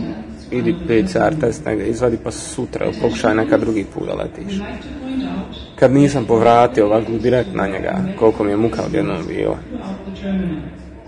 [0.51, 4.61] idi PCR test negdje, izvadi pa sutra, pokušaj neka drugi put da letiš.
[5.79, 9.57] Kad nisam povratio ovako direkt na njega, koliko mi je muka odjednom bilo.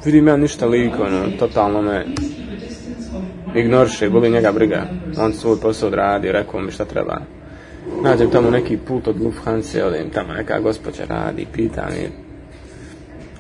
[0.04, 2.06] Vidim ja ništa liko, ono, totalno me
[3.54, 4.86] ignoriše, boli njega briga.
[5.18, 7.20] On svoj posao odradio, rekao mi šta treba.
[8.02, 12.28] Nađem tamo neki put od Lufthansa, odim tamo neka gospođa radi, pita mi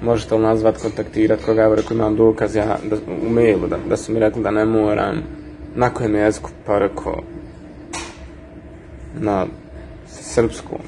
[0.02, 2.96] možete li nazvat, kontaktirat koga, evo rekao imam dokaz ja, da,
[3.26, 5.22] u mailu, da, da su mi rekli da ne moram.
[5.74, 7.22] Na kojem jeziku, pa rekao
[9.20, 9.46] na
[10.06, 10.78] srpskom,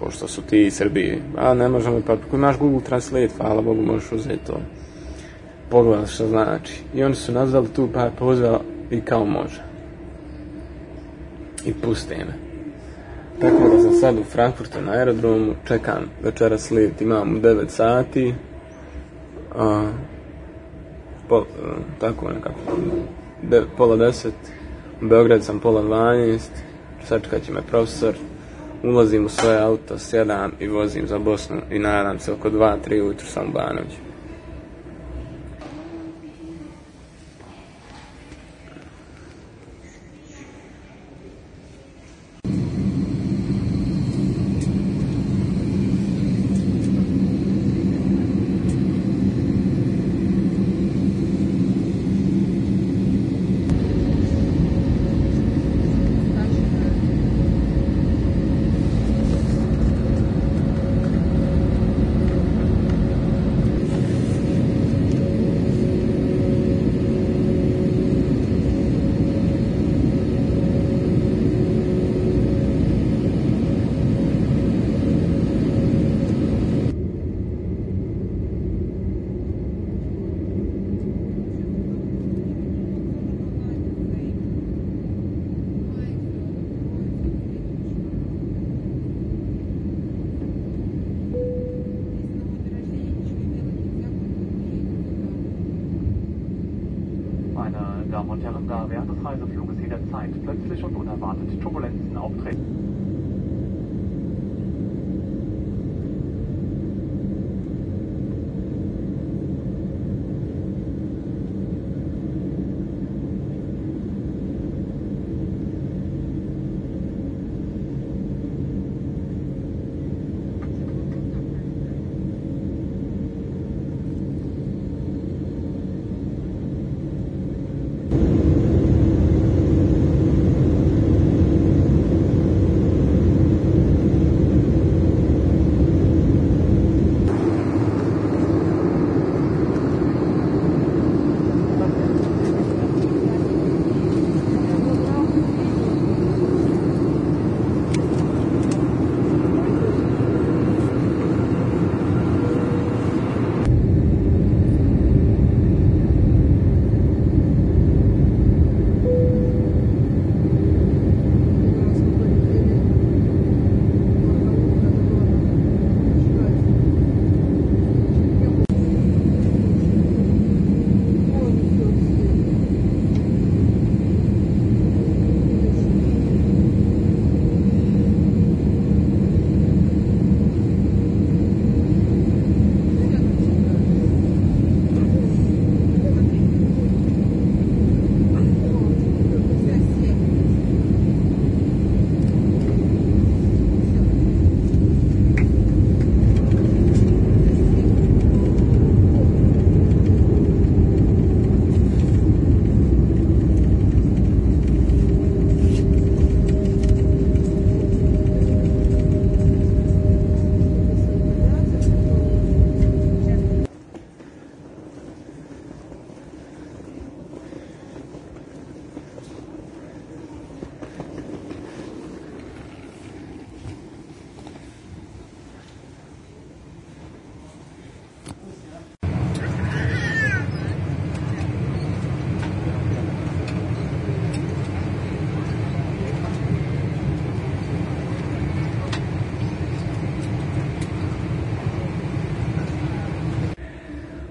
[0.00, 1.18] pošto su ti iz Srbije.
[1.36, 4.60] A ne možemo, pa ako imaš Google Translate, hvala Bogu, možeš uzeti to.
[5.70, 6.82] Pogledati što znači.
[6.94, 8.60] I oni su nazvali tu par poziva
[8.90, 9.62] i kao može.
[11.64, 12.48] I puste me.
[13.40, 18.34] Tako da sam sad u Frankfurtu na aerodromu, čekam večeras let, imam u 9 sati.
[19.54, 19.90] A,
[21.28, 21.44] po,
[22.00, 22.58] tako nekako,
[23.42, 24.28] de, pola 10,
[25.02, 26.38] u Beograd sam pola 12,
[27.04, 28.14] sačekat će me profesor,
[28.82, 33.26] ulazim u svoje auto, sjedam i vozim za Bosnu i nadam se oko 2-3 ujutru
[33.26, 34.07] sam u.
[100.84, 102.67] und unerwartet Turbulenzen auftreten.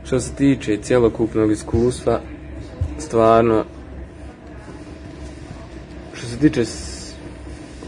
[0.08, 2.20] Što se tiče cjelokupnog iskustva,
[2.99, 3.64] stvarno,
[6.14, 6.64] što se tiče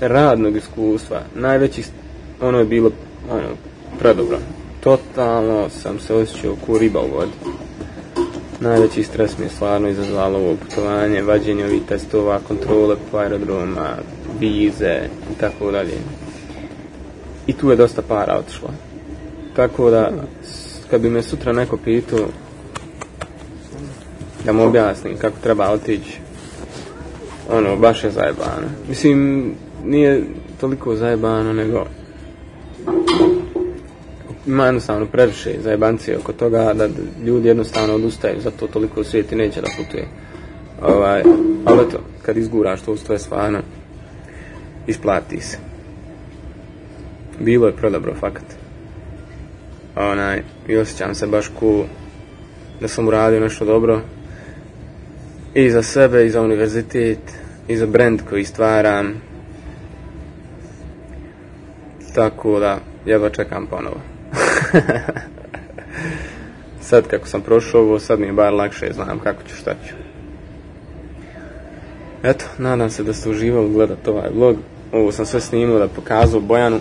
[0.02, 1.84] radnog iskustva, najveći,
[2.42, 2.92] ono je bilo
[3.32, 3.48] ono,
[4.00, 4.38] predobro.
[4.80, 7.32] Totalno sam se osjećao ko riba u vodi.
[8.60, 13.90] Najveći stres mi je stvarno izazvalo ovo putovanje, vađenje ovih testova, kontrole po aerodroma,
[14.40, 15.00] vize
[15.36, 15.94] i tako dalje.
[17.48, 18.70] I tu je dosta para otišlo.
[19.56, 20.12] Tako da,
[20.90, 22.28] kad bi me sutra neko pitao
[24.46, 26.20] da mu objasnim kako treba otići,
[27.50, 28.68] ono, baš je zajebano.
[28.90, 29.52] Mislim,
[29.86, 30.24] nije
[30.60, 31.86] toliko zajebano, nego
[34.48, 36.90] ima jednostavno previše zajebancije oko toga da
[37.26, 40.08] ljudi jednostavno odustaju, zato toliko svijeti neće da putuje.
[40.82, 41.24] Ovaj,
[41.66, 43.60] ali eto, kad izguraš to, to je stvarno,
[44.88, 45.58] isplati se.
[47.40, 48.59] Bilo je predobro, fakat.
[50.02, 51.84] Onaj, i osjećam se baš ku
[52.82, 54.02] da sam uradio nešto dobro
[55.54, 57.20] i za sebe, i za univerzitet,
[57.68, 59.22] i za brand koji stvaram.
[62.16, 64.02] Tako da, jedva čekam ponovo.
[66.90, 69.94] sad kako sam prošao ovo, sad mi je bar lakše, znam kako ću, šta ću.
[72.24, 74.58] Eto, nadam se da ste uživali gledat ovaj vlog.
[74.92, 76.80] Ovo sam sve snimao da pokazao Bojanu.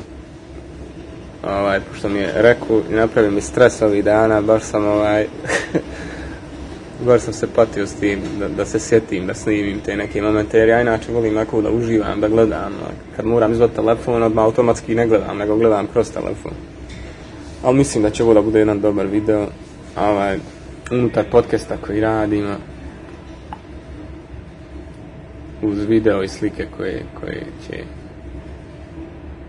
[1.49, 5.27] Ovaj, pošto mi je rekao i napravio mi stres ovih dana, baš sam ovaj...
[7.07, 10.59] baš sam se patio s tim, da, da se sjetim, da snimim te neke momente,
[10.59, 12.73] jer ja inače volim onako da uživam, da gledam.
[12.73, 16.53] a Kad moram izvati telefon, odmah automatski ne gledam, nego gledam kroz telefon.
[17.63, 19.47] Ali mislim da će ovo da bude jedan dobar video.
[19.97, 20.39] Ovaj,
[20.91, 22.57] unutar podcasta koji radimo,
[25.63, 27.83] uz video i slike koje, koje će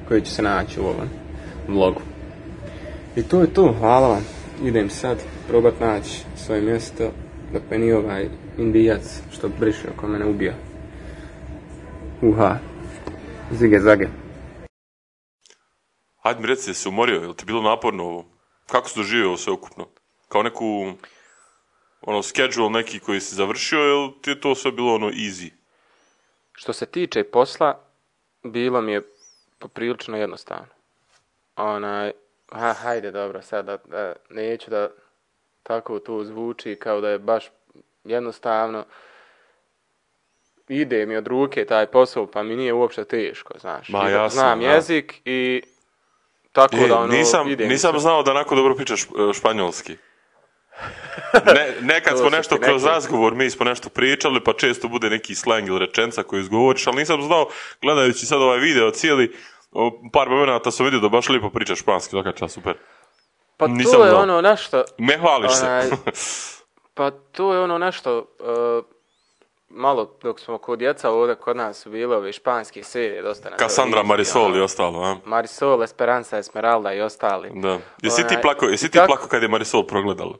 [0.07, 1.18] koje će se naći u ovom
[1.69, 2.01] vlogu.
[3.15, 4.25] I to je to, hvala vam.
[4.63, 5.17] Idem sad
[5.47, 7.11] probat naći svoje mjesto
[7.53, 10.53] dok me nije ovaj indijac što briše oko mene ubio.
[12.21, 12.57] Uha.
[13.51, 14.07] Zige zage.
[16.23, 18.25] Hajde mi reci, jesi se umorio, je li ti bilo naporno ovo?
[18.67, 19.87] Kako si doživio sve ukupno?
[20.27, 20.93] Kao neku,
[22.01, 25.49] ono, schedule neki koji si završio, ili ti je to sve bilo ono easy?
[26.51, 27.83] Što se tiče posla,
[28.43, 29.01] bilo mi je
[29.59, 30.78] poprilično jednostavno.
[31.59, 32.11] Onaj,
[32.51, 34.89] ha, hajde dobro, sad da, da, neću da
[35.63, 37.45] tako tu zvuči kao da je baš
[38.03, 38.85] jednostavno.
[40.67, 43.89] Ide mi od ruke taj posao, pa mi nije uopšte teško, znaš.
[43.89, 44.65] Ma, jasno, Znam da.
[44.65, 45.61] jezik i
[46.51, 47.99] tako E, da ono, nisam, ide mi nisam sve.
[47.99, 49.95] znao da onako dobro pričaš e, španjolski.
[51.55, 55.35] Ne, nekad To smo nešto kroz razgovor, mi smo nešto pričali, pa često bude neki
[55.35, 57.49] slang ili rečenca koju izgovoriš, ali nisam znao,
[57.81, 59.35] gledajući sad ovaj video cijeli,
[59.71, 62.77] o, par momenata sam vidio da baš lijepo pričaš španski, čast, super.
[63.57, 64.23] Pa nisam to je znao.
[64.23, 64.83] ono nešto...
[64.97, 65.89] Ne hvališ se.
[66.97, 68.17] pa to je ono nešto...
[68.19, 68.85] uh,
[69.69, 74.03] malo dok smo kod djeca ovdje kod nas bile ove španske serije dosta na Cassandra
[74.03, 75.15] Marisol ono, i ostalo, a?
[75.25, 77.51] Marisol, Esperanza, Esmeralda i ostali.
[77.53, 77.77] Da.
[78.01, 80.37] Jesi ti plako, jesi ti plako kad je Marisol progledala?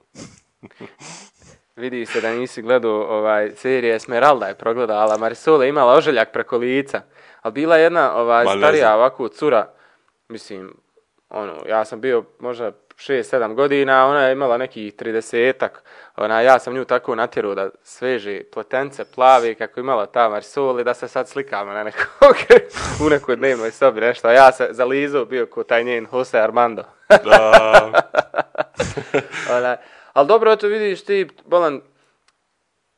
[1.75, 6.57] Vidi se da nisi gledao ovaj, serije Esmeralda je progledala, Marisol je imala oželjak preko
[6.57, 7.01] lica.
[7.41, 9.67] Ali bila je jedna ovaj, Ma, starija ovako cura,
[10.27, 10.73] mislim,
[11.29, 15.69] ono, ja sam bio možda 6-7 godina, ona je imala nekih 30-ak.
[16.17, 20.83] Ona, ja sam nju tako natjerao da sveže pletence plave kako imala ta Marisol i
[20.83, 22.35] da se sad slikamo na nekog
[23.05, 24.27] u nekoj dnevnoj sobi nešto.
[24.27, 26.83] A ja se zalizao bio ko taj njen Jose Armando.
[27.09, 27.91] Da.
[29.57, 29.77] Ona,
[30.13, 31.81] ali dobro, eto vidiš ti, Bolan,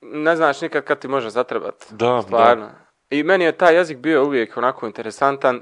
[0.02, 1.86] ne znaš nikad kad ti može zatrebat.
[1.90, 2.70] Da, Stvarno.
[3.12, 5.62] I meni je taj jezik bio uvijek onako interesantan.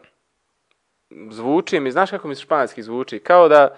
[1.31, 3.19] Zvuči mi, znaš kako mi španski zvuči?
[3.19, 3.77] Kao da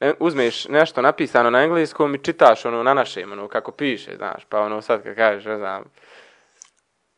[0.00, 4.44] e, uzmeš nešto napisano na engleskom i čitaš ono na našem, ono kako piše, znaš.
[4.48, 5.84] Pa ono sad kad kažeš, ne znam,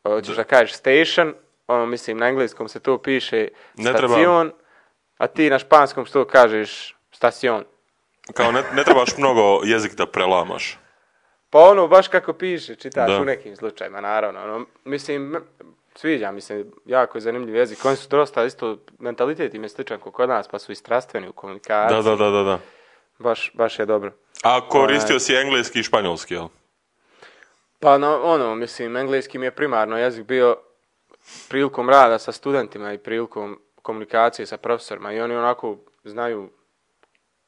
[0.07, 1.33] hoćeš da kažeš station,
[1.67, 3.47] ono mislim na engleskom se to piše
[3.79, 4.51] stacion,
[5.17, 7.63] a ti na španskom što kažeš stacion.
[8.33, 10.77] Kao ne, ne trebaš mnogo jezik da prelamaš.
[11.49, 13.21] Pa ono, baš kako piše, čitaš Da.
[13.21, 14.43] u nekim slučajima, naravno.
[14.43, 15.35] Ono, mislim,
[16.01, 17.85] sviđa mi se, jako je zanimljiv jezik.
[17.85, 21.33] Oni su dosta, isto, mentalitet im je sličan kod nas, pa su i strastveni u
[21.33, 22.03] komunikaciji.
[22.03, 22.59] Da, da, da, da.
[23.19, 24.11] Baš, baš je dobro.
[24.43, 26.47] A koristio si engleski i španjolski, jel?
[27.79, 30.55] Pa no, ono, mislim, engleski mi je primarno jezik bio
[31.49, 36.49] prilikom rada sa studentima i prilikom komunikacije sa profesorima i oni onako znaju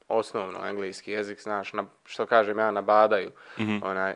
[0.08, 3.32] osnovno engleski jezik, znaš, na, što kažem ja, nabadaju.
[3.84, 4.16] Onaj,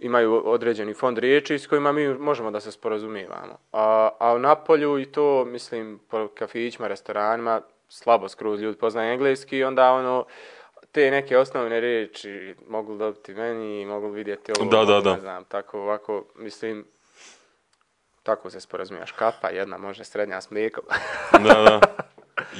[0.00, 3.58] imaju određeni fond riječi s kojima mi možemo da se sporazumijevamo.
[3.72, 9.58] A, a u Napolju i to, mislim, po kafićima, restoranima, slabo skroz ljudi poznaju engleski
[9.58, 10.24] i onda ono,
[10.92, 15.12] te neke osnovne riječi mogu dobiti meni, mogu vidjeti ovo, Da, da, da.
[15.12, 16.84] ne znam, tako ovako, mislim,
[18.22, 20.84] tako se sporazumijaš, kapa jedna može srednja s mlijekom.
[21.32, 21.80] Da, da.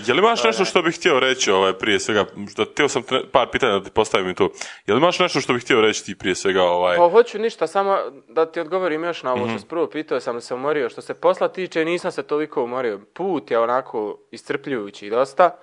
[0.07, 3.27] Je li imaš nešto što bih htio reći ovaj, prije svega, što htio sam tre-
[3.27, 4.53] par pitanja da ti postavim tu.
[4.87, 6.97] Je li imaš nešto što bih htio reći ti prije svega ovaj...
[6.97, 9.57] Pa hoću ništa, samo da ti odgovorim još na ovo Mhm.
[9.57, 10.89] što prvo pitao, sam se umorio.
[10.89, 13.01] Što se posla tiče, nisam se toliko umorio.
[13.15, 15.59] Put je onako iscrpljujući dosta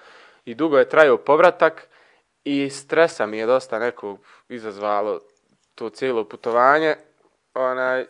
[0.45, 1.87] i dugo je trajao povratak
[2.43, 4.19] i stresa mi je dosta nekog
[4.49, 5.19] izazvalo
[5.75, 6.95] to cijelo putovanje.
[7.53, 8.05] Onaj,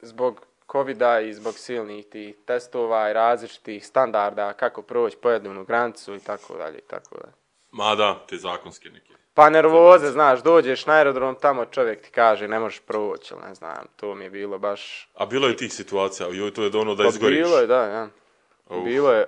[0.00, 6.20] zbog covida i zbog silnih tih testova i različitih standarda kako proći pojedinu granicu i
[6.20, 7.32] tako dalje i tako dalje.
[7.70, 9.12] Ma da, te zakonske neke.
[9.34, 13.86] Pa nervoze, znaš, dođeš na aerodrom, tamo čovjek ti kaže ne možeš proći, ne znam,
[13.96, 15.08] to mi je bilo baš...
[15.14, 17.38] A bilo je tih situacija, joj, to je ono da Pa izgoriš.
[17.38, 18.08] Bilo je, da, ja.
[18.68, 18.84] Uf.
[18.84, 19.24] Bilo je,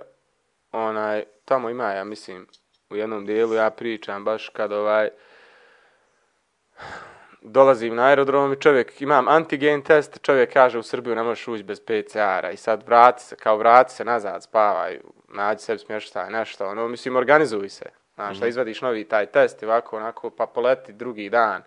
[0.72, 2.46] onaj, tamo ima, ja mislim,
[2.90, 5.10] u jednom dijelu ja pričam baš kad ovaj,
[7.48, 11.62] dolazim na aerodrom i čovjek, imam antigen test, čovjek kaže u Srbiju ne možeš ući
[11.62, 16.66] bez PCR-a i sad vrati se, kao vrati se nazad, spavaj, nađi sebi smještaj, nešto,
[16.68, 17.84] ono, mislim, organizuj se,
[18.14, 21.62] znaš, da izvadiš novi taj test i ovako, onako, pa poleti drugi dan.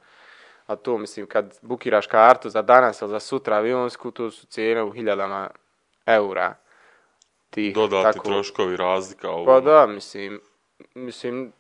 [0.68, 4.84] A tu, mislim, kad bukiraš kartu za danas ili za sutra avionsku, tu su cijene
[4.84, 5.50] u hiljadama
[6.06, 6.54] eura.
[7.50, 9.30] Tih, Dodatni tako- troškovi, razlika.
[9.30, 9.46] Ovo.
[9.46, 10.42] Pa da, mislim,
[10.96, 11.54] mislim,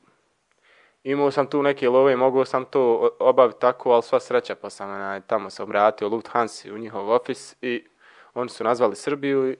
[1.04, 4.89] imao sam tu neke love, mogao sam to obaviti tako, ali sva sreća, pa sam
[4.89, 7.88] onaj, tamo se obratio Lufthansa u njihov ofis i
[8.34, 9.58] oni su nazvali Srbiju i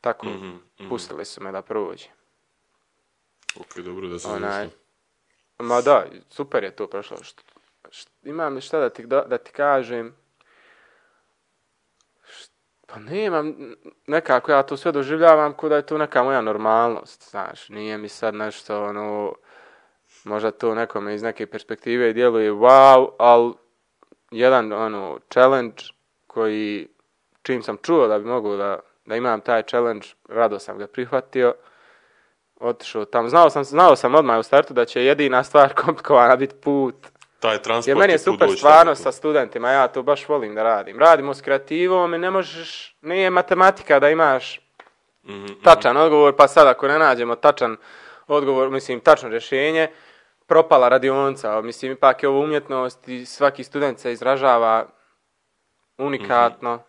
[0.00, 0.48] tako Mhm,
[0.80, 0.88] mhm.
[0.88, 2.06] pustili su me da prođe.
[3.60, 4.68] Ok, dobro da se Onaj,
[5.58, 7.16] ma da, super je to prošlo.
[7.22, 7.40] Št,
[7.84, 10.16] št- imam šta da ti, da, da ti kažem.
[12.26, 12.50] Št-
[12.86, 13.74] pa nemam,
[14.06, 17.68] nekako ja to sve doživljavam kao da je to neka moja normalnost, znaš.
[17.68, 19.34] Nije mi sad nešto, ono,
[20.24, 23.52] možda to nekome iz neke perspektive djeluje wow, ali
[24.30, 25.82] jedan, ono, challenge
[26.26, 26.88] koji,
[27.42, 31.54] čim sam čuo da bi mogao da, da imam taj challenge, rado sam ga prihvatio
[32.60, 33.28] otišao tamo.
[33.28, 36.94] Znao sam, znao sam odmah u startu da će jedina stvar komplikovana biti put.
[37.40, 40.98] Taj transport Jer meni je super stvarno sa studentima, ja to baš volim da radim.
[40.98, 44.68] Radimo s kreativom i ne možeš, nije matematika da imaš
[45.28, 45.52] Mhm, mhm.
[45.62, 47.76] tačan odgovor, pa sad ako ne nađemo tačan
[48.26, 49.88] odgovor, mislim tačno rješenje,
[50.48, 51.60] propala radionca.
[51.60, 54.86] Mislim, ipak je ovo umjetnost i svaki student se izražava
[55.98, 56.82] unikatno.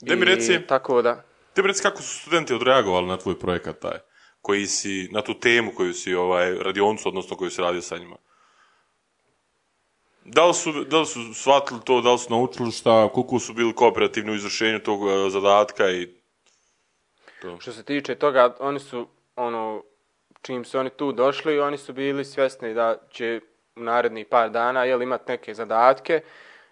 [0.00, 1.22] Gdje mi I reci- Tako da.
[1.54, 3.98] Ti mi reci kako su studenti odreagovali na tvoj projekat taj,
[4.40, 8.16] koji si, na tu temu koju si, ovaj, radioncu, odnosno koju si radio sa njima.
[10.24, 13.54] Da li su, da li su shvatili to, da li su naučili šta, koliko su
[13.54, 16.08] bili kooperativni u izvršenju tog eh, zadatka i
[17.42, 17.60] to.
[17.60, 19.82] Što se tiče toga, oni su, ono,
[20.46, 23.40] čim su oni tu došli, oni su bili svjesni da će
[23.76, 26.20] u narednih par dana, jel, imat neke zadatke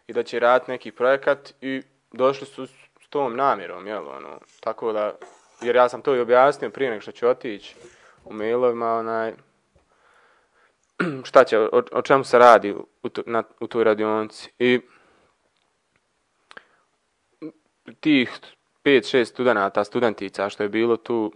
[0.06, 4.92] i da će raditi neki projekat i došli su s tom namjerom, jel, ono, tako
[4.92, 5.14] da,
[5.62, 7.76] jer ja sam to i objasnio prije nego što ću otići
[8.24, 9.32] u mailovima, onaj,
[11.28, 14.50] šta će, o, o čemu se radi u, to- na, u toj radionici.
[14.58, 14.80] I
[18.00, 18.30] tih
[18.84, 21.32] 5-6 studenata, studentica što je bilo tu,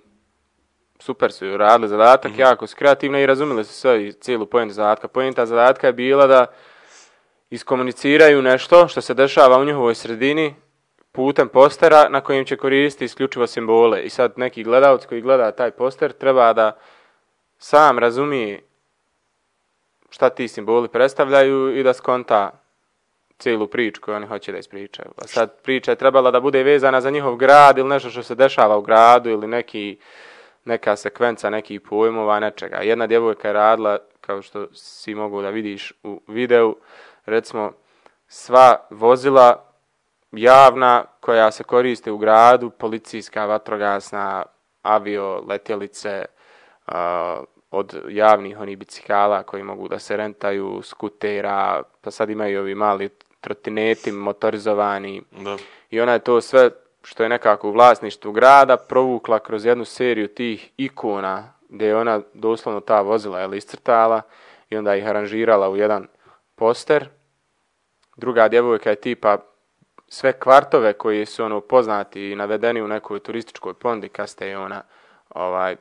[0.99, 5.09] super su radili zadatak, jako su kreativni i razumjeli su sve i cijelu pojentu zadatka.
[5.09, 6.47] Pojenta zadatka je bila da
[7.51, 10.55] iskomuniciraju nešto što se dešava u njihovoj sredini
[11.13, 14.03] putem postera na kojem će koristiti isključivo simbole.
[14.03, 16.79] I sad neki gledalac koji gleda taj poster treba da
[17.59, 18.63] sam razumije
[20.11, 22.51] šta ti simboli predstavljaju i da skonta
[23.39, 25.11] cijelu priču koju oni hoće da ispričaju.
[25.17, 28.35] A sad priča je trebala da bude vezana za njihov grad ili nešto što se
[28.35, 29.99] dešava u gradu ili neki,
[30.65, 32.77] neka sekvenca nekih pojmova, nečega.
[32.77, 36.77] Jedna djevojka je radila, kao što si mogu da vidiš u videu,
[37.27, 37.73] recimo
[38.27, 39.65] sva vozila
[40.33, 44.43] javna koja se koriste u gradu, policijska, vatrogasna,
[44.83, 46.25] avio, letjelice,
[46.87, 52.75] a, od javnih onih bicikala koji mogu da se rentaju, skutera, pa sad imaju ovi
[52.75, 53.09] mali
[53.41, 55.23] trotineti motorizovani.
[55.31, 55.57] Da.
[55.91, 56.71] I ona je to sve
[57.03, 62.21] što je nekako u vlasništvu grada provukla kroz jednu seriju tih ikona gdje je ona
[62.35, 64.23] doslovno ta vozila je iscrtala
[64.71, 66.07] i onda ih aranžirala u jedan
[66.55, 67.09] poster.
[68.17, 69.39] Druga djevojka je tipa
[70.09, 74.83] sve kvartove koji su ono poznati i navedeni u nekoj turističkoj pondi kaste je ona
[75.31, 75.77] ovaj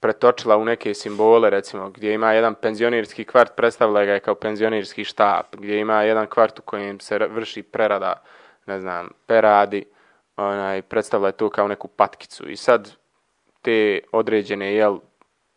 [0.00, 5.04] pretočila u neke simbole, recimo, gdje ima jedan penzionirski kvart, predstavila ga je kao penzionirski
[5.04, 8.22] štab, gdje ima jedan kvart u kojem se vrši prerada,
[8.66, 9.84] ne znam, peradi,
[10.36, 12.50] onaj, predstavila je to kao neku patkicu.
[12.50, 12.92] I sad
[13.62, 14.98] te određene, jel,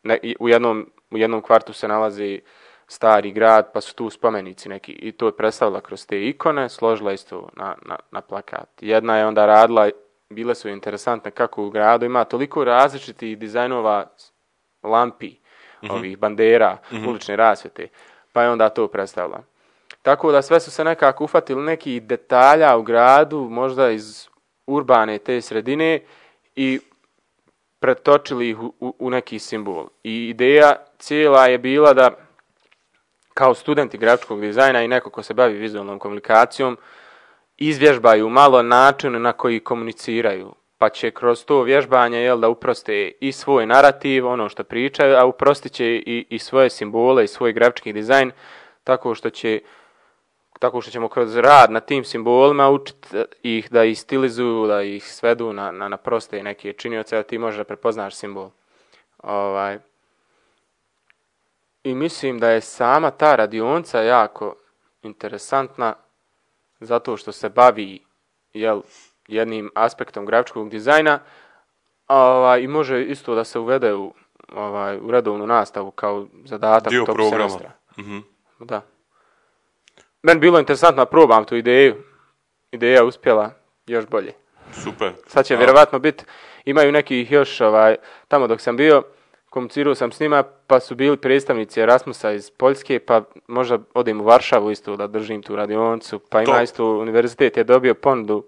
[0.03, 2.41] ne, u jednom u jednom kvartu se nalazi
[2.88, 4.91] stari grad, pa su tu spomenici neki.
[4.91, 8.70] I to je predstavila kroz te ikone, složila isto na, na, na plakat.
[8.82, 9.89] Jedna je onda radila,
[10.30, 14.08] bile su interesantne kako u gradu ima toliko različitih dizajnova
[14.84, 15.36] lampi,
[15.89, 16.78] ovih bandera,
[17.08, 17.88] ulične rasvjete,
[18.34, 19.43] pa je onda to predstavila.
[20.08, 24.28] Tako da sve su se nekako ufatili nekih detalja u gradu, možda iz
[24.68, 25.99] urbane te sredine
[26.55, 26.80] i
[27.80, 29.88] pretočili ih u, u, u neki simbol.
[30.03, 32.12] I ideja cijela je bila da
[33.34, 36.78] kao studenti grafičkog dizajna i neko ko se bavi vizualnom komunikacijom
[37.58, 40.55] izvježbaju malo način na koji komuniciraju.
[40.78, 45.26] Pa će kroz to vježbanje jel, da uproste i svoj narativ, ono što pričaju, a
[45.26, 48.32] uprostit će i, i svoje simbole i svoj grafički dizajn
[48.84, 49.62] tako što će
[50.60, 53.08] tako što ćemo kroz rad na tim simbolima učiti
[53.43, 57.38] ih da ih stilizuju, da ih svedu na, na, na proste neke činioce, da ti
[57.38, 58.49] možeš da prepoznaš simbol.
[59.18, 59.80] Ovaj.
[61.84, 64.55] I mislim da je sama ta radionca jako
[65.03, 65.93] interesantna
[66.80, 67.99] zato što se bavi
[68.53, 68.82] jel,
[69.28, 71.20] jednim aspektom grafičkog dizajna
[72.08, 74.14] ovaj, i može isto da se uvede u,
[74.53, 77.49] ovaj, u redovnu nastavu kao zadatak Dio tog programa.
[77.49, 77.72] semestra.
[77.99, 78.18] Mhm.
[78.60, 78.82] Da.
[80.28, 81.95] Meni bilo interesantno probam tu ideju.
[82.71, 83.51] Ideja uspjela
[83.86, 84.34] još bolje.
[84.71, 85.11] Super.
[85.28, 86.23] Sad će vjerovatno biti,
[86.65, 87.95] imaju nekih još, ovaj,
[88.28, 89.03] tamo dok sam bio,
[89.49, 94.23] komunicirao sam s njima, pa su bili predstavnici Erasmusa iz Poljske, pa možda odem u
[94.23, 96.61] Varšavu isto da držim tu radioncu, pa ima To.
[96.61, 98.45] isto, univerzitet je dobio ponudu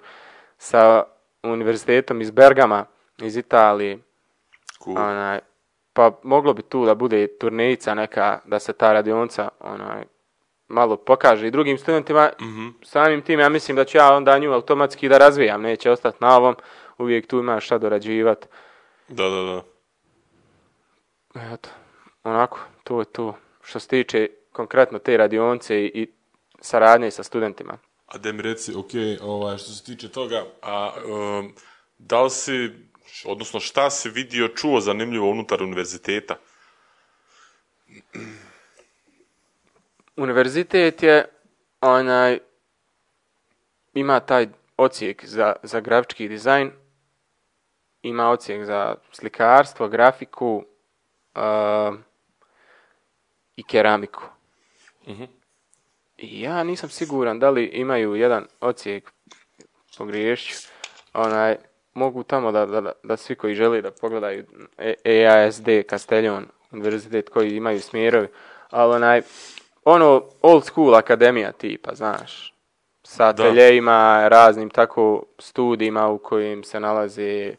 [0.58, 1.04] sa
[1.44, 2.86] univerzitetom iz Bergama,
[3.22, 3.98] iz Italije,
[4.84, 4.98] Cool.
[4.98, 5.40] onaj,
[5.94, 10.04] pa moglo bi tu da bude turnejica neka, da se ta radionca onaj,
[10.70, 12.30] malo pokaže i drugim studentima.
[12.42, 12.68] Mhm.
[12.84, 16.38] Samim tim ja mislim da ću ja onda nju automatski da razvijam, neće ostati na
[16.38, 16.56] ovom,
[16.98, 18.48] uvijek tu imaš šta dorađivati.
[19.08, 19.64] Da, da, da.
[21.54, 21.70] Eto,
[22.24, 23.38] onako, to je to.
[23.62, 26.08] Što se tiče konkretno te radionce i, i
[26.62, 27.78] saradnje sa studentima.
[28.06, 28.92] A da mi reci, ok,
[29.22, 31.54] ovaj, što se tiče toga, a um,
[31.98, 32.70] da li si,
[33.26, 36.36] odnosno šta si vidio, čuo zanimljivo unutar univerziteta?
[40.20, 41.26] Univerzitet je
[41.82, 42.40] onaj
[43.94, 44.48] ima taj
[44.78, 46.72] ocijek za, za grafički dizajn,
[48.02, 50.64] ima ocijek za slikarstvo, grafiku
[51.36, 51.96] uh,
[53.56, 54.24] i keramiku.
[55.08, 55.24] Mhm.
[56.18, 59.12] I ja nisam siguran da li imaju jedan ocijek,
[59.98, 60.68] pogriješću,
[61.14, 61.56] onaj,
[61.94, 64.46] mogu tamo da, da, da svi koji žele da pogledaju
[65.04, 68.28] EASD, Castellon, univerzitet koji imaju smjerovi,
[68.70, 69.22] ali onaj,
[69.90, 72.54] ono old school akademija tipa, znaš,
[73.04, 73.30] sa Da.
[73.30, 77.56] ateljeima, raznim tako studijima u kojim se nalaze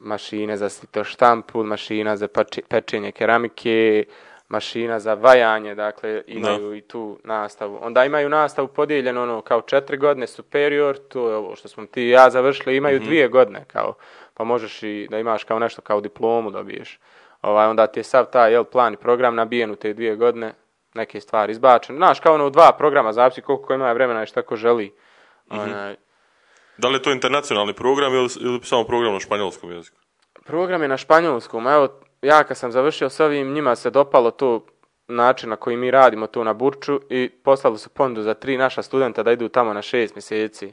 [0.00, 2.28] mašine za sito štampu, mašina za
[2.68, 4.04] pečenje keramike,
[4.48, 7.78] mašina za vajanje, dakle imaju i tu nastavu.
[7.82, 12.02] Onda imaju nastavu podijeljenu ono kao četiri godine superior, to je ovo što smo ti
[12.02, 13.94] i ja završili, imaju dvije godine kao,
[14.34, 16.98] pa možeš i da imaš kao nešto kao diplomu dobiješ.
[17.42, 20.52] Ovaj, onda ti je sav taj jel, plan i program nabijen u te dvije godine,
[20.94, 21.96] neke stvari izbačene.
[21.96, 24.94] Znaš, kao ono dva programa, zavisi koliko ko ima vremena i šta ko želi.
[25.50, 25.96] Onaj,
[26.78, 29.96] Da li je to internacionalni program ili, ili samo program na španjolskom jeziku?
[30.44, 31.66] Program je na španjolskom.
[31.66, 31.88] Evo,
[32.22, 34.66] ja kad sam završio s ovim, njima se dopalo to
[35.08, 38.82] način na koji mi radimo to na Burču i poslali su ponudu za tri naša
[38.82, 40.72] studenta da idu tamo na šest mjeseci.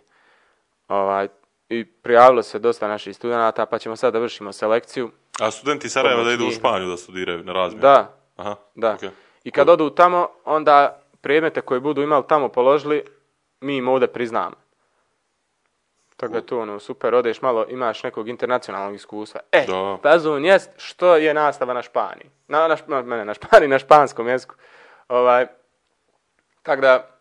[0.87, 1.27] Ovaj,
[1.69, 5.11] I prijavilo se dosta naših studenata, pa ćemo sad da vršimo selekciju.
[5.39, 6.51] A studenti Sarajeva da idu u.
[6.51, 7.81] Španiju da studiraju na razmjenu?
[7.81, 8.93] Da, Aha, da.
[8.93, 9.09] okej.
[9.49, 13.03] I kad odu tamo, onda predmete koje budu imali tamo položili,
[13.61, 14.55] mi im ovdje priznamo.
[16.17, 19.41] Tako da to ono, super, odeš malo, imaš nekog internacionalnog iskustva.
[19.51, 19.65] E.
[20.03, 22.29] Pazun jest što je nastava na Španiji.
[22.47, 24.55] Na, na, ne, na Španiji, na španskom jeziku.
[25.07, 25.47] Ovaj,
[26.63, 27.18] tako da,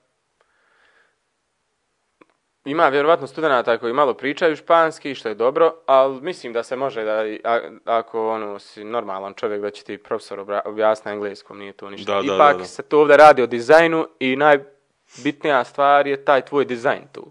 [2.71, 7.05] ima vjerovatno studenata koji malo pričaju španski, što je dobro, ali mislim da se može
[7.05, 11.73] da, a- ako ono, si normalan čovjek, da će ti profesor objasniti na engleskom, nije
[11.73, 12.13] to ništa.
[12.13, 12.65] Da, Ipak da, da.
[12.65, 17.31] se to ovdje radi o dizajnu i najbitnija stvar je taj tvoj dizajn tu.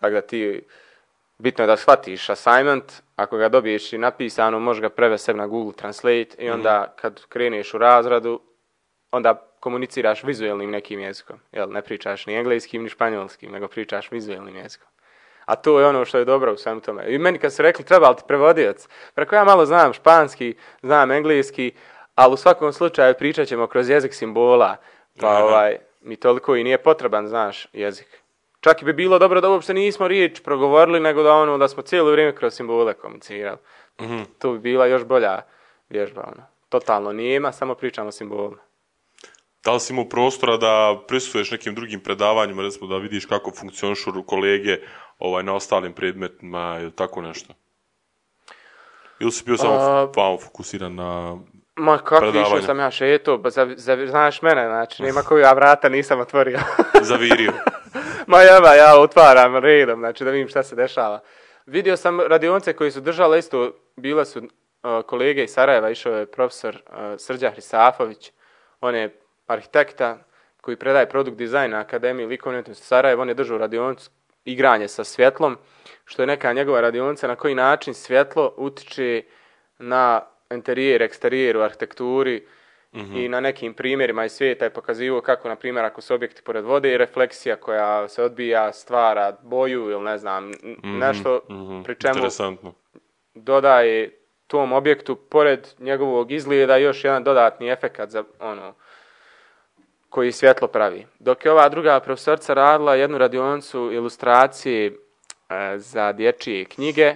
[0.00, 0.62] Tako da ti,
[1.38, 5.72] bitno je da shvatiš assignment, ako ga dobiješ i napisano, možeš ga prevesti na Google
[5.72, 8.40] Translate i onda kad kreneš u razradu,
[9.10, 11.38] onda komuniciraš vizualnim nekim jezikom.
[11.52, 14.88] Jel, ne pričaš ni engleskim ni španjolskim, nego pričaš vizualnim jezikom.
[15.44, 17.04] A to je ono što je dobro u svemu tome.
[17.08, 21.10] I meni kad su rekli treba li ti prevodioc, preko ja malo znam španski, znam
[21.10, 21.72] engleski,
[22.14, 24.76] ali u svakom slučaju pričat ćemo kroz jezik simbola,
[25.20, 25.44] pa Aha.
[25.44, 28.22] ovaj, mi toliko i nije potreban, znaš, jezik.
[28.60, 31.82] Čak i bi bilo dobro da uopšte nismo riječ progovorili, nego da ono da smo
[31.82, 33.58] cijelo vrijeme kroz simbole komunicirali.
[34.00, 34.22] Mhm.
[34.38, 35.42] To bi bila još bolja
[35.88, 36.42] vježba, ono.
[36.68, 38.71] totalno nijema, samo pričamo simbolima.
[39.64, 44.22] Da li si imao prostora da prisustuješ nekim drugim predavanjima, recimo da vidiš kako funkcionišu
[44.26, 44.78] kolege
[45.18, 47.54] ovaj, na ostalim predmetima ili tako nešto?
[49.20, 51.36] Ili si bio samo A- fokusiran na
[51.76, 55.52] Ma kako išao sam ja šeto, ba, za, za- znaš mene, znači nema koju ja
[55.52, 56.58] vrata nisam otvorio.
[57.00, 57.52] Zavirio.
[58.26, 61.20] Ma jeba, ja otvaram redom, znači da vidim šta se dešava.
[61.66, 64.46] Vidio sam radionce koji su držali isto, bile su uh,
[65.06, 68.32] kolege iz Sarajeva, išao je profesor uh, Srđa Hrisafović,
[68.80, 69.21] on je
[69.52, 70.18] arhitekta
[70.60, 74.10] koji predaje produkt dizajn na Akademiji likovne umjetnosti Sarajevo, on je držao radioncu
[74.44, 75.56] igranje sa svjetlom,
[76.04, 79.22] što je neka njegova radionica, na koji način svjetlo utiče
[79.78, 82.46] na interijer, eksterijer u arhitekturi
[83.14, 86.64] i na nekim primjerima iz svijeta je pokazivao kako, na primjer, ako su objekti pored
[86.64, 92.14] vode, refleksija koja se odbija stvara boju ili ne znam, n- nešto Mhm, pri čemu
[93.34, 98.74] dodaje tom objektu, pored njegovog izgleda, još jedan dodatni efekat za ono,
[100.12, 101.06] koji svjetlo pravi.
[101.18, 104.92] Dok je ova druga profesorca radila jednu radionicu ilustracije e,
[105.78, 107.14] za dječje knjige,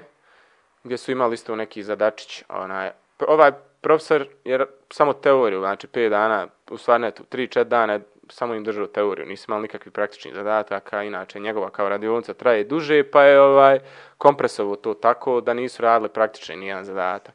[0.85, 2.45] gdje su imali isto neki zadačić.
[2.49, 2.91] Onaj,
[3.29, 8.65] ovaj profesor je samo teoriju, znači 5 dana, u stvari ne, 3-4 dana samo im
[8.65, 13.41] držao teoriju, nisu imali nikakvih praktičnih zadataka, inače njegova kao radionica traje duže, pa je
[13.41, 13.81] ovaj
[14.19, 17.35] kompresovo to tako da nisu radili praktični nijedan zadatak.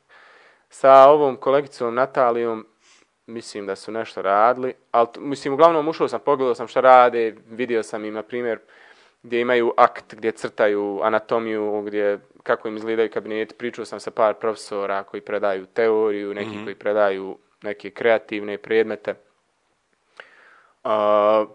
[0.69, 2.65] Sa ovom kolegicom Natalijom
[3.33, 7.83] mislim da su nešto radili, ali mislim uglavnom ušao sam, pogledao sam šta rade, vidio
[7.83, 8.59] sam im na primjer
[9.23, 14.33] gdje imaju akt, gdje crtaju anatomiju, gdje kako im izgledaju kabineti, pričao sam sa par
[14.33, 19.15] profesora koji predaju teoriju, neki koji predaju neke kreativne predmete.
[20.83, 21.45] A,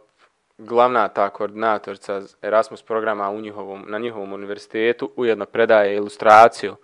[0.59, 6.77] glavna ta koordinatorica Erasmus programa u njihovom, na njihovom univerzitetu ujedno predaje ilustraciju.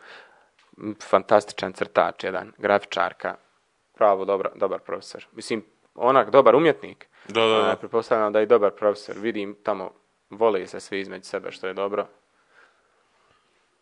[1.01, 3.35] Fantastičan crtač, jedan grafičarka.
[4.03, 5.27] Pravo, dobar, dobar profesor.
[5.33, 7.09] Mislim, onak, dobar umjetnik.
[7.29, 7.77] Da, da, da.
[7.77, 9.19] Pretpostavljam da je dobar profesor.
[9.19, 9.93] Vidim tamo,
[10.31, 12.07] vole se svi između sebe, što je dobro.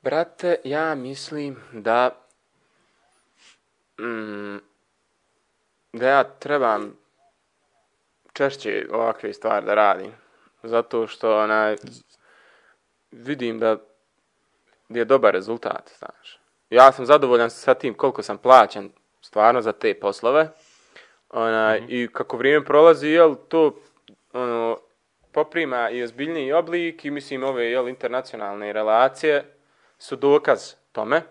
[0.02, 2.10] Brate, ja mislim da
[4.00, 4.56] mm,
[5.92, 6.96] da ja trebam
[8.32, 10.12] češće ovakve stvari da radim.
[10.62, 11.76] Zato što onaj,
[13.10, 13.76] vidim da
[14.88, 16.40] je dobar rezultat, znaš.
[16.70, 18.90] Ja sam zadovoljan sa tim koliko sam plaćen
[19.30, 20.48] stvarno za te poslove.
[21.30, 23.76] Onaj, I kako vrijeme prolazi, jel, to
[24.32, 24.76] ono,
[25.32, 29.44] poprima i ozbiljniji oblik i mislim ove jel, internacionalne relacije
[29.98, 31.22] su dokaz tome.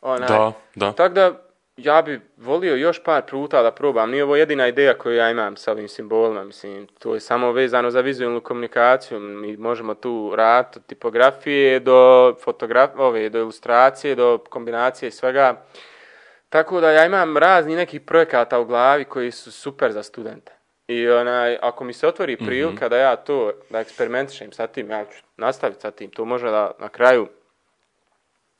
[0.00, 0.92] Onaj, Da, da.
[0.92, 1.32] Tako da
[1.76, 4.10] ja bi volio još par puta da probam.
[4.10, 6.44] Nije ovo jedina ideja koju ja imam sa ovim simbolima.
[6.44, 9.20] Mislim, to je samo vezano za vizualnu komunikaciju.
[9.20, 15.62] Mi možemo tu raditi od tipografije do fotograf ove, do ilustracije, do kombinacije i svega.
[16.52, 20.52] Tako da ja imam razni nekih projekata u glavi koji su super za studente.
[20.86, 25.04] I onaj, ako mi se otvori prilika da ja to, da eksperimentišem sa tim, ja
[25.04, 26.10] ću nastaviti sa tim.
[26.10, 27.28] To može da na kraju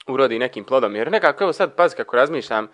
[0.06, 0.96] urodi nekim plodom.
[0.96, 2.68] Jer nekako, evo sad, pazi kako razmišljam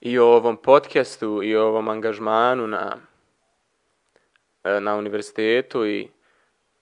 [0.00, 2.96] i o ovom podcastu i o ovom angažmanu na,
[4.64, 6.08] e, na univerzitetu i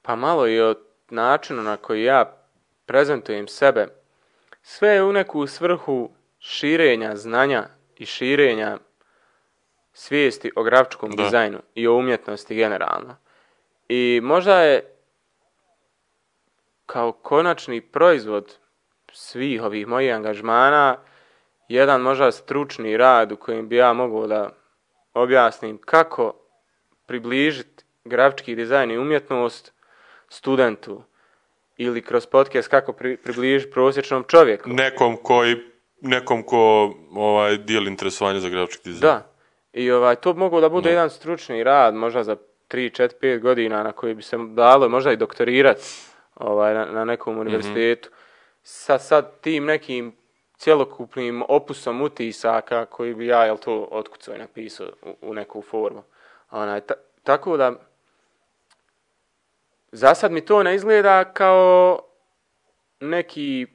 [0.03, 0.75] pa malo i o
[1.11, 2.37] načinu na koji ja
[2.87, 3.87] prezentujem sebe.
[4.63, 6.11] Sve je u neku svrhu
[6.43, 7.65] širenja znanja
[7.97, 8.79] i širenja
[9.93, 11.23] svijesti o grafičkom Da.
[11.23, 13.17] dizajnu i o umjetnosti generalno.
[13.89, 14.97] I možda je
[16.87, 18.59] kao konačni proizvod
[19.13, 20.97] svih ovih mojih angažmana
[21.69, 24.51] jedan možda stručni rad u kojem bi ja mogao da
[25.15, 26.35] objasnim kako
[27.07, 29.73] približiti grafički dizajn i umjetnost
[30.29, 31.03] studentu
[31.77, 34.71] ili kroz podcast kako pri, približiti prosječnom čovjeku.
[34.71, 35.72] Nekom koji,
[36.03, 36.59] nekom ko
[37.15, 39.01] ovaj, dijeli interesovanje za grafički dizajn.
[39.03, 39.27] Da.
[39.73, 40.91] I ovaj, to bi mogao da bude Da.
[40.91, 42.37] jedan stručni rad, možda za
[42.69, 45.79] 3, 4, 5 godina na koji bi se dalo možda i doktorirat
[46.35, 48.09] ovaj, na, na nekom univerzitetu.
[48.63, 50.17] Sa sad tim nekim
[50.57, 56.03] cjelokupnim opusom utisaka koji bi ja jel to otkucao i napisao u, u neku formu.
[56.51, 57.73] Onaj, ta- tako da
[59.93, 61.99] za sad mi to ne izgleda kao
[63.01, 63.67] neki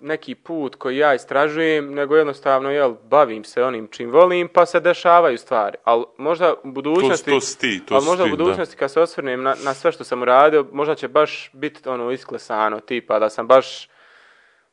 [0.00, 4.80] neki put koji ja istražujem, nego jednostavno jel, bavim se onim čim volim, pa se
[4.80, 5.76] dešavaju stvari.
[5.84, 7.30] Ali možda u budućnosti...
[7.30, 9.92] to si ti, to ali možda ti, u budućnosti kad se osvrnem na, na sve
[9.92, 13.88] što sam uradio, možda će baš biti ono isklesano, tipa da sam baš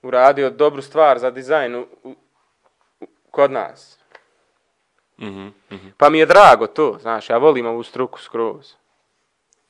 [0.02, 2.16] uradio dobru stvar za dizajn u, u-
[3.32, 4.00] kod nas.
[5.22, 5.88] Mhm, mhm.
[5.98, 8.74] Pa mi je drago to, znaš, ja volim ovu struku skroz.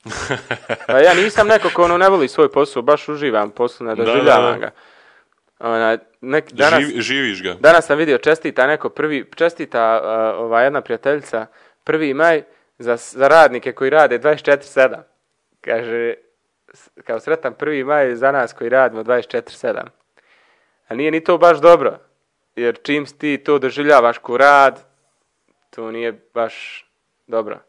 [0.88, 4.03] Pa ja nisam neko ko ono ne voli svoj posao, baš uživam posao, ne Da,
[4.03, 4.60] da, doživljavam da.
[4.60, 4.72] ga.
[5.60, 7.53] Onaj, nek, danas, Živi- živiš ga.
[7.60, 11.45] Danas sam vidio čestita neko prvi, čestita uh, ova jedna prijateljica,
[11.84, 12.43] prvi maj
[12.78, 14.97] za, za radnike koji rade 24-7.
[15.62, 16.14] Kaže,
[17.03, 19.84] kao sretan prvi maj za nas koji radimo 24-7.
[20.88, 21.99] A nije ni to baš dobro,
[22.55, 24.84] jer čim ti to doživljavaš ko rad,
[25.70, 26.86] to nije baš
[27.28, 27.60] dobro.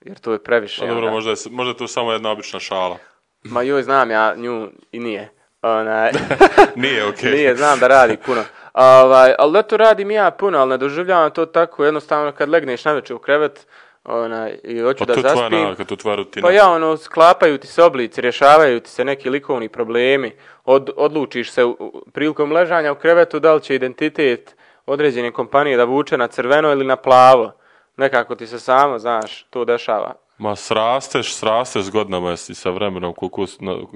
[0.00, 0.80] Jer to je previše.
[0.80, 1.10] Pa dobro, onda.
[1.10, 2.98] možda je, možda je to samo jedna obična šala.
[3.42, 5.30] Ma joj, znam ja nju i nije.
[5.64, 6.10] Onaj,
[6.76, 7.30] Nije, okej.
[7.30, 8.44] Nije, znam da radi puno.
[8.74, 13.16] Ovaj, ali eto radim ja puno, ali ne doživljavam to tako jednostavno kad legneš navečer
[13.16, 13.66] u krevet
[14.04, 15.60] onaj, i hoću Pa da to tvoja zaspim.
[15.60, 16.46] navika, to tvoja rutina.
[16.46, 20.32] Pa ja ono, sklapaju ti se oblici, rješavaju ti se neki likovni problemi,
[20.64, 21.76] od, odlučiš se u-
[22.12, 24.56] prilikom ležanja u krevetu da li će identitet
[24.86, 27.52] određene kompanije da vuče na crveno ili na plavo.
[27.96, 30.14] Nekako ti se samo, znaš, to dešava.
[30.38, 33.46] Ma srasteš, srasteš s godinama i sa vremenom, koliko,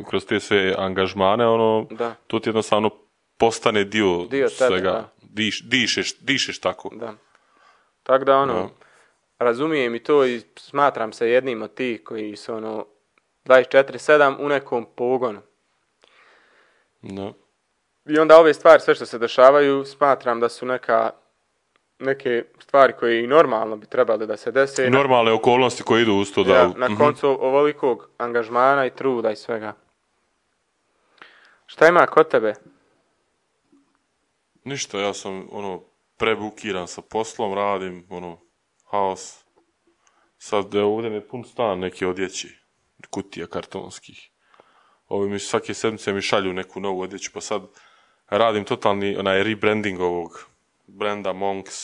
[0.08, 2.14] kroz te sve angažmane, ono, Da.
[2.26, 2.90] to ti jednostavno
[3.36, 4.90] postane dio, Dio tebe, svega.
[4.90, 5.08] da.
[5.22, 6.90] Diš, dišeš, dišeš tako.
[6.94, 7.12] Da.
[8.02, 8.68] Tako da ono, Da.
[9.38, 12.86] razumijem i to i smatram se jednim od tih koji su ono
[13.44, 15.40] 24-7 u nekom pogonu.
[17.02, 17.32] Da.
[18.06, 21.10] I onda ove stvari, sve što se dešavaju, smatram da su neka
[21.98, 24.86] neke stvari koje i normalno bi trebale da se dese.
[24.86, 26.54] I normalne okolnosti koje idu uz to da...
[26.54, 26.96] Ja, na Mhm.
[26.96, 29.74] koncu ovolikog angažmana i truda i svega.
[31.66, 32.54] Šta ima kod tebe?
[34.64, 35.82] Ništa, ja sam ono
[36.16, 38.38] prebukiran sa poslom, radim, ono,
[38.84, 39.44] haos.
[40.38, 42.58] Sad, evo, ovdje mi je pun stan neke odjeći,
[43.10, 44.30] kutija kartonskih.
[45.08, 47.62] Ovi mi svake sedmice mi šalju neku novu odjeću, pa sad
[48.28, 50.47] radim totalni onaj rebranding ovog
[50.88, 51.74] brenda Monks.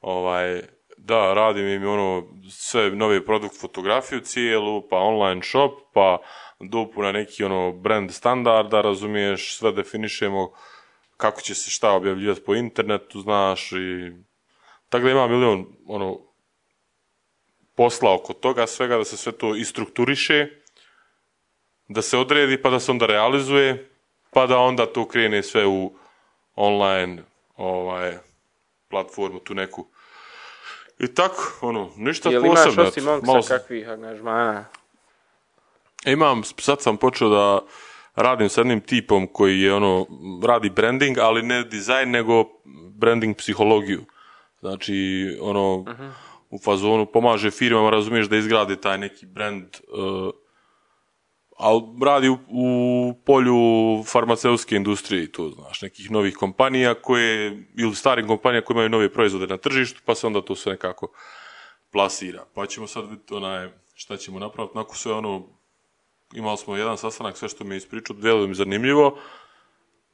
[0.00, 0.62] Ovaj,
[0.96, 6.18] da, radim im ono sve nove produkt fotografiju cijelu, pa online shop, pa
[6.60, 10.52] dopuna neki ono brand standarda, razumiješ, sve definišemo
[11.16, 14.12] kako će se šta objavljivati po internetu, znaš, i
[14.88, 16.20] tako da ima milion ono
[17.74, 20.46] posla oko toga svega, da se sve to istrukturiše,
[21.88, 23.90] da se odredi, pa da se onda realizuje,
[24.30, 25.96] pa da onda to krene sve u
[26.54, 27.22] online
[27.58, 28.18] ovaj,
[28.88, 29.86] platformu, tu neku.
[30.98, 32.84] I tako, ono, ništa Jel imaš posebno.
[32.84, 34.64] osim Malo Monksa sam- kakvih angažmana?
[36.06, 37.60] Imam, sad sam počeo da
[38.14, 40.06] radim sa jednim tipom koji je ono,
[40.46, 42.44] radi branding, ali ne dizajn, nego
[42.94, 44.04] branding psihologiju.
[44.60, 45.84] Znači, ono,
[46.50, 50.30] u fazonu pomaže firmama, razumiješ, da izgrade taj neki brand, uh,
[51.58, 53.56] ali radi u, u polju
[54.06, 59.46] farmaceutske industrije, to znaš, nekih novih kompanija koje, ili starih kompanija koje imaju nove proizvode
[59.46, 61.08] na tržištu, pa se onda to sve nekako
[61.92, 62.44] plasira.
[62.54, 65.46] Pa ćemo sad vidjeti onaj, šta ćemo napraviti, nakon sve ono,
[66.34, 69.18] imali smo jedan sastanak, sve što mi je ispričao, djeluje mi zanimljivo,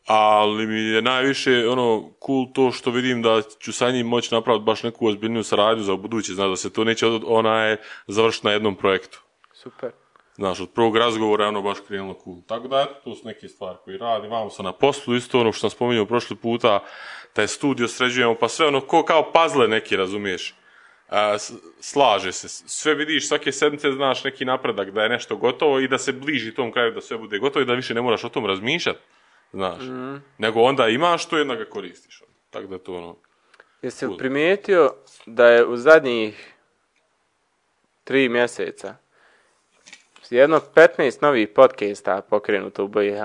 [0.06, 4.64] ali mi je najviše ono cool to što vidim da ću sa njim moći napraviti
[4.64, 7.76] baš neku ozbiljniju saradnju za buduće, znaš da se to neće onaj
[8.06, 9.22] završiti na jednom projektu.
[9.52, 10.03] Super.
[10.34, 12.36] Znaš, od prvog razgovora je ono baš krenulo cool.
[12.46, 14.30] Tako da, eto, to su neke stvari koje radim.
[14.30, 16.84] Vamo sam na poslu, isto ono što sam spominjao prošli puta,
[17.32, 20.54] taj studio sređujemo, pa sve ono, ko kao puzzle neki, razumiješ.
[21.38, 22.48] S- slaže se.
[22.48, 26.54] Sve vidiš, svake sedmice znaš neki napredak, da je nešto gotovo i da se bliži
[26.54, 28.98] tom kraju da sve bude gotovo i da više ne moraš o tom razmišljati.
[29.52, 29.82] Znaš.
[30.38, 32.22] Nego onda imaš to i onda ga koristiš.
[32.50, 33.16] Tako da to ono...
[33.82, 34.16] Jesi Cool.
[34.18, 34.94] primijetio
[35.26, 36.54] da je u zadnjih
[38.04, 38.96] tri mjeseca
[40.30, 43.22] jedno 15 novih podcasta pokrenuto u BiH?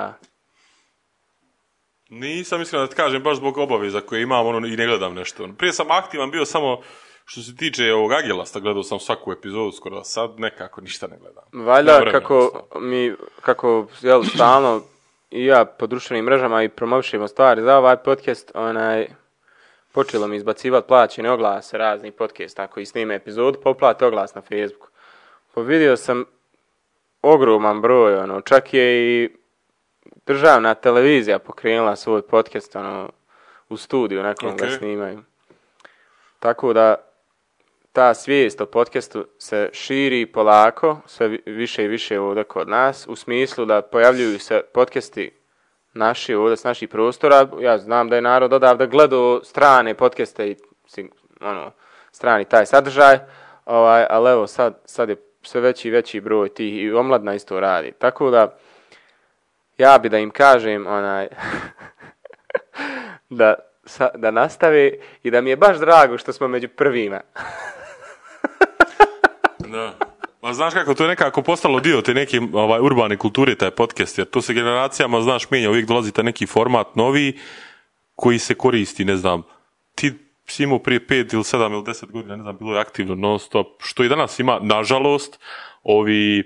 [2.09, 5.49] Nisam iskreno da ti kažem baš zbog obaveza koje imam ono, i ne gledam nešto.
[5.57, 6.81] Prije sam aktivan bio samo
[7.25, 11.65] što se tiče ovog Agelasta, gledao sam svaku epizodu skoro, sad nekako ništa ne gledam.
[11.65, 14.81] Valjda kako mi, kako jel, stalno
[15.31, 19.07] i ja po društvenim mrežama i promovišemo stvari za ovaj podcast, onaj,
[19.91, 24.87] počelo mi izbacivati plaćene oglase raznih podcasta koji snime epizodu, poplate oglas na Facebooku.
[25.53, 26.25] Pa vidio sam
[27.21, 28.85] ogroman broj, ono, čak je
[29.23, 29.29] i
[30.25, 33.09] državna televizija pokrenula svoj podcast, ono,
[33.69, 34.71] u studiju nekom ga Ok.
[34.71, 35.23] snimaju.
[36.39, 36.95] Tako da,
[37.91, 43.07] ta svijest o podcastu se širi polako, sve vi- više i više ovdje kod nas,
[43.07, 45.31] u smislu da pojavljuju se podcasti
[45.93, 47.47] naši ovdje s naših prostora.
[47.59, 50.55] Ja znam da je narod odavde gledao strane podcaste i
[51.41, 51.71] ono,
[52.11, 53.19] strani taj sadržaj,
[53.65, 55.15] ovaj, ali evo sad, sad je
[55.49, 57.91] sve veći i veći broj tih i omladna isto radi.
[57.99, 58.57] Tako da,
[59.77, 61.27] ja bi da im kažem onaj,
[63.39, 64.91] da, sa- da nastave
[65.23, 67.21] i da mi je baš drago što smo među prvima.
[69.59, 69.93] Da.
[70.41, 74.17] Ma znaš kako, to je nekako postalo dio te neke ovaj, urbane kulture, taj podcast,
[74.17, 77.39] jer to se generacijama, znaš, mijenja, uvijek dolazi taj neki format novi
[78.15, 79.43] koji se koristi, ne znam,
[79.95, 80.13] ti
[80.51, 83.39] si imao prije pet ili sedam ili deset godina, ne znam, bilo je aktivno non
[83.39, 85.39] stop, što i danas ima, nažalost,
[85.83, 86.43] ovi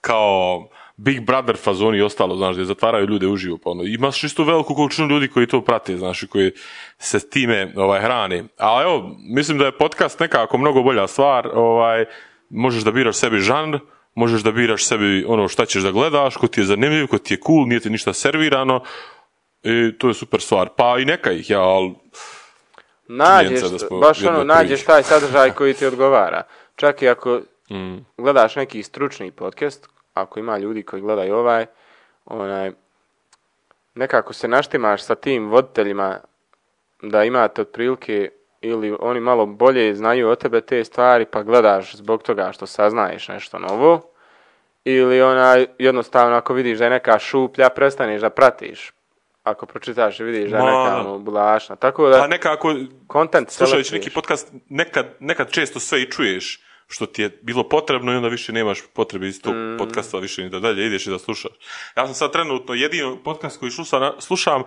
[0.00, 4.44] kao Big Brother fazoni i ostalo, znaš, gdje zatvaraju ljude uživo, pa ono, imaš isto
[4.44, 6.52] veliku količinu ljudi koji to prate, znaš, koji
[6.98, 8.44] se s time ovaj, hrane.
[8.58, 12.04] A evo, mislim da je podcast nekako mnogo bolja stvar, ovaj,
[12.50, 13.78] možeš da biraš sebi žanr,
[14.14, 17.34] možeš da biraš sebi ono šta ćeš da gledaš, ko ti je zanimljiv, ko ti
[17.34, 18.80] je cool, nije ti ništa servirano,
[19.62, 20.68] i to je super stvar.
[20.76, 21.94] Pa i neka ih ja, ali
[23.08, 23.60] Nađeš,
[24.00, 26.42] baš ono, nađeš taj sadržaj koji ti odgovara.
[26.76, 27.96] Čak i ako Mm.
[28.16, 31.66] gledaš neki stručni podcast, ako ima ljudi koji gledaju ovaj,
[32.24, 32.72] onaj,
[33.94, 36.18] nekako se naštimaš sa tim voditeljima
[37.02, 38.30] da imate otprilike
[38.60, 43.28] ili oni malo bolje znaju o tebe te stvari pa gledaš zbog toga što saznaješ
[43.28, 44.10] nešto novo
[44.84, 48.92] ili onaj jednostavno ako vidiš da je neka šuplja prestaneš da pratiš
[49.46, 52.74] ako pročitaš i vidiš da je neka ono, bulašna tako da Pa nekako,
[53.12, 58.12] content slušajući neki podcast, nekad, nekad često sve i čuješ što ti je bilo potrebno
[58.12, 59.78] i onda više nemaš potrebe iz tog Mm.
[59.78, 61.52] podcasta više ni da dalje ideš i da slušaš.
[61.96, 64.62] Ja sam sad trenutno jedino podcast koji slušam, slušam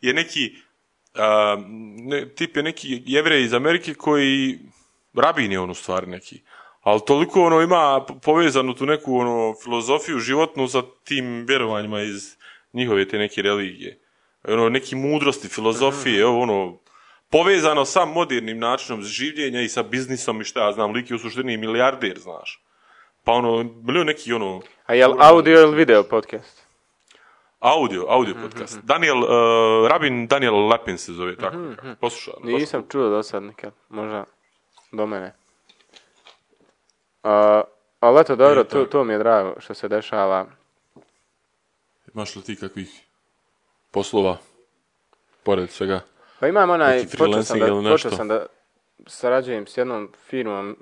[0.00, 0.56] je neki
[1.14, 1.56] a,
[1.96, 4.58] ne, tip je neki jevrej iz Amerike koji
[5.14, 6.42] rabin je on u stvari neki.
[6.80, 12.36] Ali toliko ono ima povezanu tu neku ono filozofiju životnu sa tim vjerovanjima iz
[12.72, 14.01] njihove te neke religije.
[14.44, 16.78] Ono, neki mudrosti, filozofije, ovo ono,
[17.30, 21.18] povezano sa modernim načinom življenja i sa biznisom i šta ja znam, lik je u
[21.18, 22.60] suštini milijarder, znaš.
[23.24, 24.60] Pa ono, bili neki ono...
[24.86, 26.62] A jel audio ili video podcast?
[27.60, 28.78] Audio, audio podcast.
[28.82, 31.56] Daniel, uh, Rabin Daniel Lapin se zove tako.
[32.00, 32.34] Poslušaj.
[32.36, 34.24] ono, baš Nisam čuo do sad nikad, možda
[34.92, 35.34] do mene.
[37.22, 37.62] A,
[38.00, 40.46] ali eto, dobro, to, to mi je drago što se dešava.
[42.14, 43.02] Imaš li ti kakvih
[43.92, 44.36] poslova,
[45.42, 46.00] pored svega?
[46.40, 48.46] Pa imam onaj, počeo sam, da, počeo sam da
[49.06, 50.76] sarađujem s jednom firmom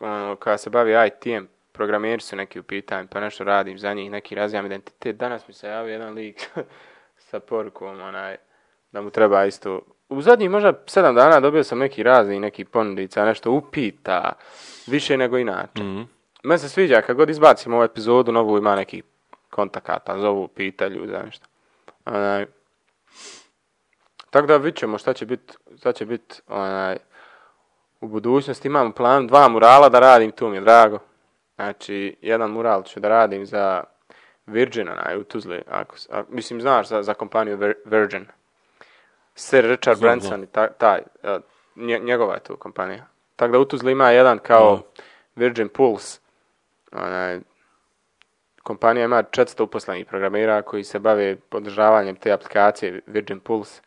[0.00, 4.10] ono, koja se bavi IT-em, programeri su neki u pitanju, pa nešto radim za njih,
[4.10, 5.16] neki razvijam identitet.
[5.16, 6.50] Danas mi se javio jedan lik
[7.30, 8.36] sa porukom, onaj,
[8.92, 9.80] da mu treba isto...
[10.08, 14.32] U zadnjih možda sedam dana dobio sam neki razni, neki ponudica, nešto upita,
[14.86, 15.82] više nego inače.
[15.82, 16.02] Mhm.
[16.42, 19.02] Meni se sviđa, kad god izbacim ovu epizodu, novu ima neki
[19.50, 21.46] kontakata, zovu, pitaju za nešto.
[22.04, 22.46] Onaj,
[24.30, 26.96] tako da vidit ćemo šta će biti, šta će bit, onaj,
[28.00, 28.68] u budućnosti.
[28.68, 30.98] Imam plan dva murala da radim, tu mi je drago.
[31.54, 33.84] Znači, jedan mural ću da radim za
[34.46, 35.62] Virgin, onaj, u Tuzli.
[35.70, 38.26] Ako, a, mislim, znaš za, za kompaniju Vir- Virgin.
[39.34, 41.38] Sir Richard Znam, Branson ta, taj, a,
[41.76, 43.06] nje- njegova je tu kompanija.
[43.36, 44.82] Tako da u Tuzli ima jedan kao
[45.36, 46.20] Virgin Pulse.
[46.92, 47.40] Onaj,
[48.64, 53.82] kompanija ima 400 uposlenih programera koji se bave podržavanjem te aplikacije Virgin Pulse.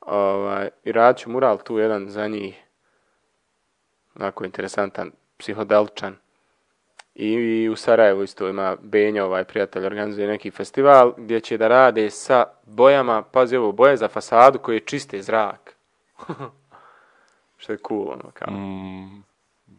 [0.00, 2.62] Ovaj, I radit ću mural tu jedan za njih.
[4.14, 6.16] Onako interesantan, psihodeličan.
[7.14, 11.68] I, I u Sarajevu isto ima Benja, ovaj prijatelj, organizuje neki festival gdje će da
[11.68, 15.76] rade sa bojama, pazi ovo, boje za fasadu koje čiste zrak.
[17.56, 18.54] Što je cool, ono, kao.
[18.54, 19.24] Mm,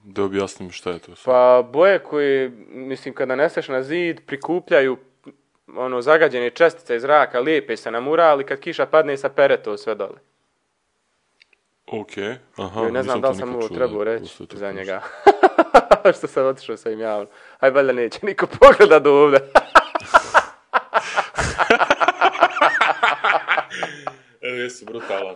[0.03, 1.11] da objasnim šta je to.
[1.25, 4.97] Pa boje koje, mislim, kada naneseš na zid, prikupljaju
[5.75, 9.57] ono zagađene čestice iz zraka, lijepe se na mural i kad kiša padne sa pere
[9.57, 10.19] to sve dole.
[11.88, 12.11] Ok,
[12.55, 12.81] aha.
[12.81, 15.01] Joj, ne znam da li sam ovo trebao reći za njega.
[16.17, 17.27] Što sam otišao sa im javno.
[17.59, 19.39] Aj, valjda neće niko pogleda do ovdje.
[24.41, 25.35] Evo, jesi brutalan.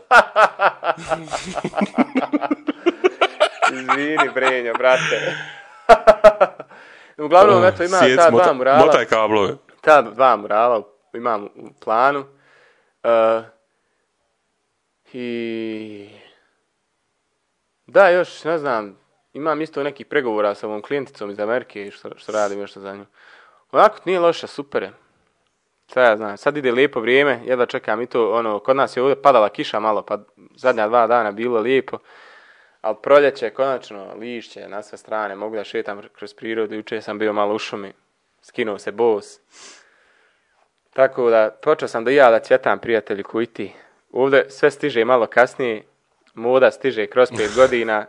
[3.92, 5.36] Izvini, Brenjo, brate.
[7.26, 8.86] Uglavnom, eto, ima Sjec, ta dva murala.
[8.86, 9.54] Motaj kablove.
[9.82, 10.84] ta dva murala
[11.14, 12.26] imam u planu.
[13.04, 13.44] Uh,
[15.14, 16.10] I...
[17.86, 18.98] Da, još, ne znam,
[19.34, 23.06] imam isto nekih pregovora sa ovom klijenticom iz Amerike što, što radim još za nju.
[23.72, 24.94] Onako, nije loše, super je.
[25.88, 29.04] Sad ja znam, sad ide lijepo vrijeme, jedva čekam i to, ono, kod nas je
[29.04, 30.18] ovdje padala kiša malo, pa
[30.56, 31.98] zadnja dva dana bilo lijepo.
[32.82, 37.34] Ali proljeće, konačno, lišće na sve strane, mogu da šetam kroz prirodu, jučer sam bio
[37.34, 37.94] malo u šumi,
[38.42, 39.40] skinuo se bos.
[40.94, 43.74] Tako da, počeo sam da ja da cvjetam prijatelji koji ti.
[44.12, 45.84] Ovdje sve stiže malo kasnije,
[46.34, 48.06] moda stiže kroz pet godina,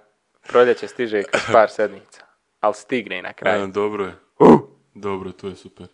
[0.48, 2.24] proljeće stiže kroz par sedmica.
[2.60, 3.64] Ali stigne na kraju.
[3.64, 4.12] E, dobro je.
[4.94, 5.86] Dobro, to je super.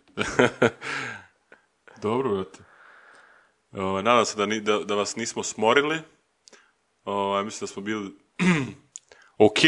[2.01, 2.59] dobro, brate.
[4.03, 5.99] Nadam se da, ni, da, da vas nismo smorili.
[7.03, 8.11] Ovaj, mislim da smo bili
[9.47, 9.59] ok.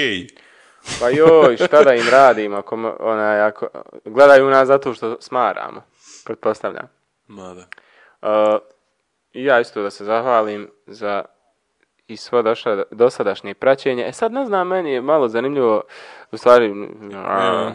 [0.99, 3.67] Pa joj, šta da im radim ako, onaj, ako
[4.05, 5.83] gledaju nas zato što smaramo,
[6.25, 6.87] pretpostavljam.
[7.27, 7.67] Ma da.
[8.21, 8.59] Uh,
[9.33, 11.25] I ja isto da se zahvalim za
[12.07, 14.07] i svo doša, dosadašnje praćenje.
[14.07, 15.83] E sad ne znam, meni je malo zanimljivo,
[16.31, 17.71] u stvari, uh,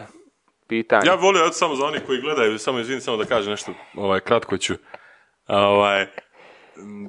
[0.67, 1.07] pitanje.
[1.07, 4.57] Ja volio samo za oni koji gledaju, samo izvini, samo da kažem nešto, ovaj, kratko
[4.57, 4.73] ću.
[5.47, 6.07] A, Ovaj,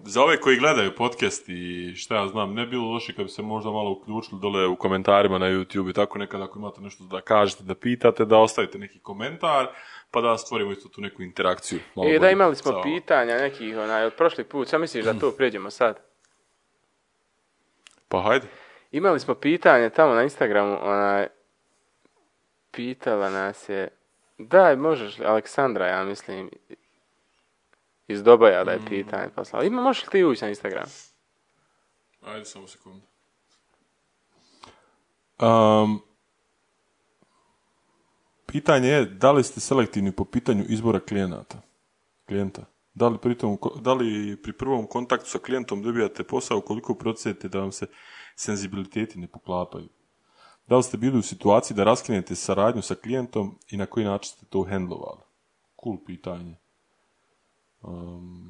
[0.04, 3.30] za ove koji gledaju podcast i šta ja znam, ne bi bilo loše kad bi
[3.30, 7.04] se možda malo uključili dole u komentarima na YouTube i tako nekad ako imate nešto
[7.04, 9.66] da kažete, da pitate, da ostavite neki komentar,
[10.10, 11.80] pa da stvorimo isto tu neku interakciju.
[11.94, 15.32] malo I da imali smo pitanja nekih, onaj, od prošli put, šta misliš da to
[15.36, 16.00] pređemo sad?
[18.08, 18.46] Pa hajde.
[18.92, 21.26] Imali smo pitanje tamo na Instagramu, onaj,
[22.70, 23.88] pitala nas je,
[24.38, 26.50] daj, možeš Aleksandra, ja mislim,
[28.08, 29.64] iz Dobaja da je pitanje poslala.
[29.64, 30.86] Ima, možeš li ti ući na Instagram?
[32.20, 33.06] Ajde, samo sekundu.
[35.40, 36.00] Um,
[38.46, 41.60] pitanje je, da li ste selektivni po pitanju izbora klijenata?
[42.26, 42.64] Klijenta.
[42.94, 47.48] Da li, pri tom, da li pri prvom kontaktu sa klijentom dobijate posao koliko procjenite
[47.48, 47.86] da vam se
[48.36, 49.88] senzibiliteti ne poklapaju?
[50.66, 54.32] Da li ste bili u situaciji da raskinete saradnju sa klijentom i na koji način
[54.32, 55.20] ste to handlovali?
[55.84, 56.56] Cool pitanje.
[57.86, 58.44] Um,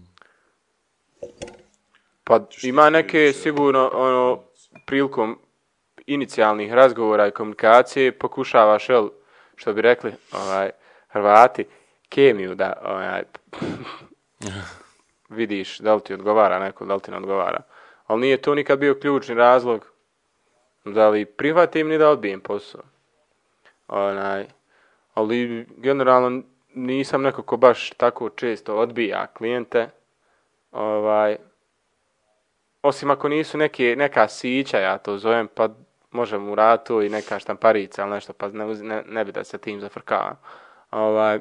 [2.24, 4.40] Pa ima neke sigurno ono
[4.86, 5.38] prilikom
[6.06, 9.08] inicijalnih razgovora i komunikacije pokušavaš jel,
[9.56, 10.70] što bi rekli ovaj
[11.08, 11.64] Hrvati
[12.08, 13.22] kemiju da ovaj,
[15.38, 17.60] vidiš da li ti odgovara neko, da li ti ne odgovara.
[18.06, 19.86] Ali nije to nikad bio ključni razlog
[20.84, 22.82] da li prihvatim ni da odbijem posao.
[23.88, 24.46] Onaj,
[25.14, 26.42] ali generalno
[26.74, 29.88] nisam neko ko baš tako često odbija klijente.
[30.72, 31.36] Ovaj,
[32.82, 35.68] osim ako nisu neke, neka sića, ja to zovem, pa
[36.10, 39.58] možem u ratu i neka štamparica ili nešto, pa ne, ne, ne bi da se
[39.58, 40.36] tim zafrkavam.
[40.90, 41.40] Ovaj,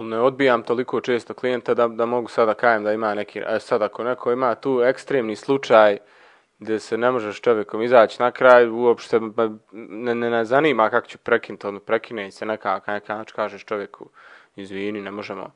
[0.00, 3.82] ne odbijam toliko često klijenta da, da mogu sada kajem da ima neki, e sad
[3.82, 5.98] ako neko ima tu ekstremni slučaj
[6.58, 9.20] gdje se ne možeš čovjekom izaći na kraj, uopšte
[9.72, 14.10] ne, ne, ne zanima kako ću prekinuti, ono prekine se nekako, neka način kažeš čovjeku,
[14.56, 15.50] izvini, ne možemo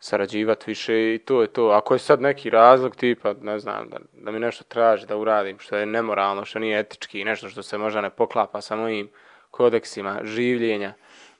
[0.00, 1.68] sarađivati više i to je to.
[1.68, 5.58] Ako je sad neki razlog tipa, ne znam, da, da mi nešto traži da uradim,
[5.58, 9.10] što je nemoralno, što nije etički, nešto što se možda ne poklapa sa mojim
[9.50, 10.92] kodeksima življenja,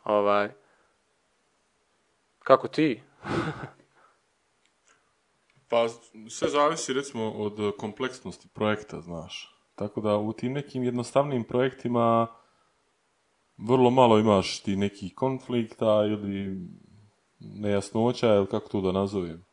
[0.05, 0.49] ovaj,
[2.39, 3.03] kako ti?
[5.71, 5.89] Pa
[6.31, 9.57] sve zavisi recimo od kompleksnosti projekta, znaš.
[9.75, 12.27] Tako da u tim nekim jednostavnim projektima
[13.59, 16.69] vrlo malo imaš ti nekih konflikta ili
[17.39, 19.45] nejasnoća ili kako to da nazovem.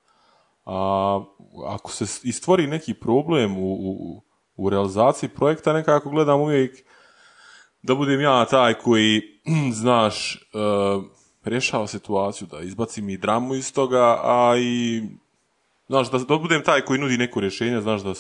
[0.66, 1.24] A
[1.68, 4.22] ako se s- i stvori neki problem u, u,
[4.56, 6.86] u realizaciji projekta, nekako gledam uvijek
[7.82, 9.22] da budem ja taj koji,
[9.82, 10.40] znaš, e,
[11.44, 15.02] rješava situaciju, da izbacim i dramu iz toga, a i
[15.88, 18.14] Znaš, da, da budem taj koji nudi neko rješenje, znaš da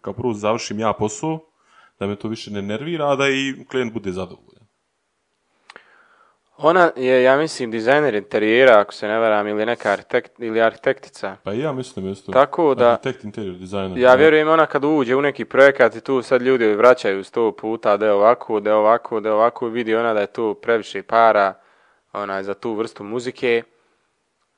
[0.00, 1.38] kao prvo završim ja posao,
[2.00, 4.66] da me to više ne nervira, a da i klijent bude zadovoljan.
[6.58, 11.36] Ona je, ja mislim, dizajner interijera, ako se ne varam, ili neka arhitekt, ili arhitektica.
[11.44, 12.32] Pa ja mislim isto.
[12.32, 13.98] Tako da- Arhitekt, interior designer.
[13.98, 17.96] Ja vjerujem ona kad uđe u neki projekat i tu sad ljudi vraćaju sto puta
[17.96, 21.02] da je ovako, da je ovako, da je ovako, vidi ona da je tu previše
[21.02, 21.54] para
[22.12, 23.62] onaj, za tu vrstu muzike,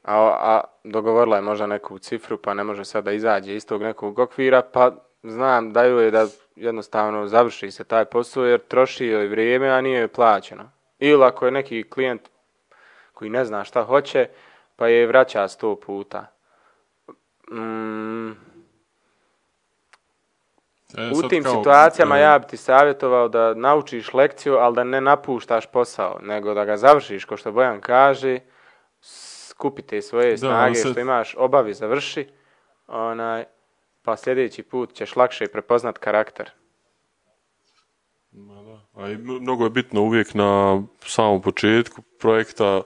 [0.05, 0.60] a, a
[0.90, 4.62] dogovorila je možda neku cifru pa ne može sad da izađe iz tog nekog okvira,
[4.62, 4.90] pa
[5.23, 9.81] znam da ju je da jednostavno završi se taj posao jer troši joj vrijeme, a
[9.81, 10.70] nije joj plaćeno.
[10.98, 12.28] Ili ako je neki klijent
[13.12, 14.28] koji ne zna šta hoće,
[14.77, 16.27] pa je vraća sto puta.
[17.52, 18.32] Mm,
[20.97, 24.85] E, u tim kao, situacijama e, ja bi ti savjetovao da naučiš lekciju, ali da
[24.85, 28.39] ne napuštaš posao, nego da ga završiš, ko što Bojan kaže,
[29.59, 32.28] skupite svoje Da, snage sad- što imaš, obavi završi,
[32.86, 33.44] onaj,
[34.02, 36.51] pa sljedeći put ćeš lakše prepoznat karakter.
[38.32, 39.02] Ma da.
[39.02, 42.82] A i mnogo je bitno uvijek na samom početku projekta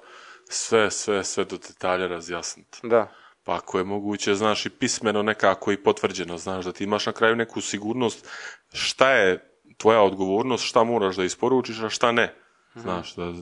[0.49, 2.79] sve, sve, sve do detalja razjasniti.
[2.83, 3.09] Da.
[3.45, 7.13] Pa ako je moguće, znaš, i pismeno nekako i potvrđeno, znaš, da ti imaš na
[7.13, 8.29] kraju neku sigurnost
[8.73, 12.35] šta je tvoja odgovornost, šta moraš da isporučiš, a šta ne.
[12.75, 13.33] Znaš, da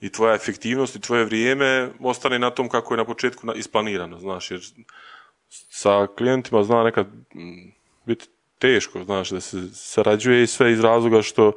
[0.00, 4.50] i tvoja efektivnost i tvoje vrijeme ostane na tom kako je na početku isplanirano, znaš,
[4.50, 4.60] jer
[5.70, 7.70] sa klijentima zna nekad mm,
[8.06, 11.52] biti teško, znaš, da se sarađuje i sve iz razloga što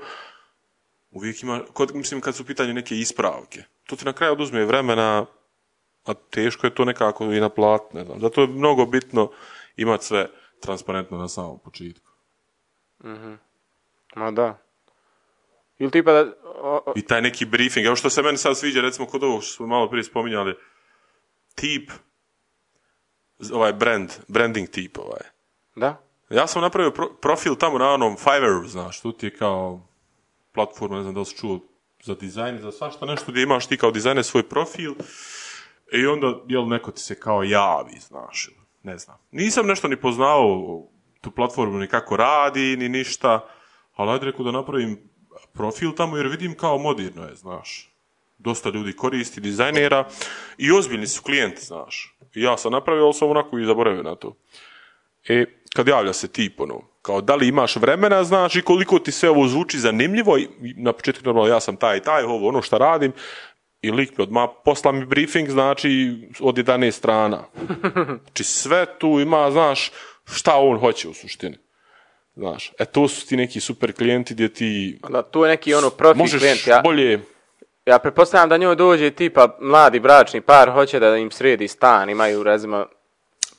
[1.12, 5.26] uvijek ima, kod, mislim kad su pitanju neke ispravke, to ti na kraju oduzme vremena,
[6.06, 8.20] a teško je to nekako i naplatiti, ne znam.
[8.20, 9.32] Zato je mnogo bitno
[9.78, 10.28] imati sve
[10.60, 12.12] transparentno na samom početku.
[13.04, 13.34] Mhm.
[14.16, 14.58] Ma da.
[15.82, 16.34] Ili tipa da...
[16.46, 19.44] o- o- I taj neki briefing, evo što se meni sad sviđa, recimo kod ovog
[19.44, 20.56] što smo malo prije spominjali,
[21.56, 21.92] tip,
[23.54, 25.22] ovaj brand, branding tip ovaj.
[25.76, 26.02] Da?
[26.30, 29.88] Ja sam napravio pro- profil tamo na onom Fiverr, znaš, tu ti je kao
[30.52, 31.60] platforma, ne znam da li si čuo,
[32.04, 34.94] za dizajn, za svašta nešto gdje imaš ti kao dizajner svoj profil
[35.94, 38.50] i onda, jel, neko ti se kao javi, znaš,
[38.84, 39.18] ne znam.
[39.32, 40.44] Nisam nešto ni poznao
[41.22, 43.48] tu platformu, ni kako radi, ni ništa,
[43.96, 45.11] ali ajde rekao da napravim
[45.54, 47.90] profil tamo jer vidim kao moderno je, znaš.
[48.38, 50.08] Dosta ljudi koristi, dizajnera
[50.58, 52.18] i ozbiljni su klijenti, znaš.
[52.34, 54.36] Ja sam napravio, ali sam onako i zaboravio na to.
[55.28, 55.46] E,
[55.76, 59.30] kad javlja se tip, ono, kao da li imaš vremena, znaš, i koliko ti sve
[59.30, 60.48] ovo zvuči zanimljivo, i
[60.78, 63.14] na početku normalno ja sam taj i taj, ovo ono što radim,
[63.82, 67.44] i lik mi odmah posla mi briefing, znači, od 11 strana.
[68.24, 69.92] Znači, sve tu ima, znaš,
[70.26, 71.58] šta on hoće u suštini.
[72.42, 75.90] Znaš, e to su ti neki super klijenti gdje ti Da, tu je neki ono
[75.90, 76.68] profi možeš klijent.
[76.68, 77.20] Ja, bolje...
[77.86, 82.44] ja pretpostavljam da njoj dođe tipa mladi bračni par, hoće da im sredi stan, imaju
[82.44, 82.86] recimo...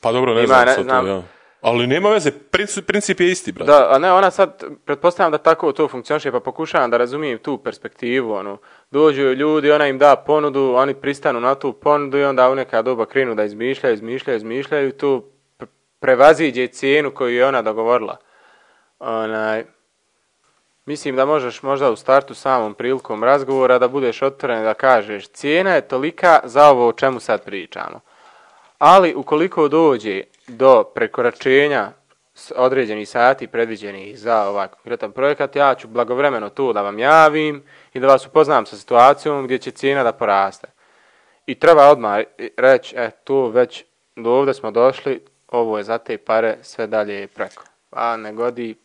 [0.01, 1.05] Pa dobro, ne Ima, znam ne sad znam.
[1.05, 1.21] to, ja.
[1.61, 3.71] Ali nema veze, princip, princip je isti, brate.
[3.71, 7.57] Da, a ne, ona sad, pretpostavljam da tako to funkcioniše, pa pokušavam da razumijem tu
[7.57, 8.57] perspektivu, ono,
[8.91, 12.81] dođu ljudi, ona im da ponudu, oni pristanu na tu ponudu i onda u neka
[12.81, 15.23] doba krenu da izmišljaju, izmišljaju, izmišljaju, i tu
[15.59, 15.67] pre-
[15.99, 18.17] prevaziđe cijenu koju je ona dogovorila.
[19.05, 19.65] Onaj,
[20.85, 25.75] mislim da možeš možda u startu samom prilikom razgovora da budeš otvoren da kažeš cijena
[25.75, 27.99] je tolika za ovo o čemu sad pričamo.
[28.77, 31.91] Ali ukoliko dođe do prekoračenja
[32.55, 37.63] određenih sati predviđenih za ovaj konkretan projekat, ja ću blagovremeno tu da vam javim
[37.93, 40.67] i da vas upoznam sa situacijom gdje će cijena da poraste.
[41.45, 42.19] I treba odmah
[42.57, 43.85] reći, e, tu već
[44.15, 47.63] do ovdje smo došli, ovo je za te pare, sve dalje je preko.
[47.91, 48.82] A ne godi,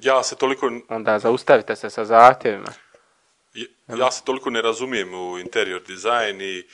[0.00, 2.72] Ja se toliko onda zaustavite se sa zahtjevima.
[3.98, 6.64] ja se toliko ne razumijem u interior dizajn i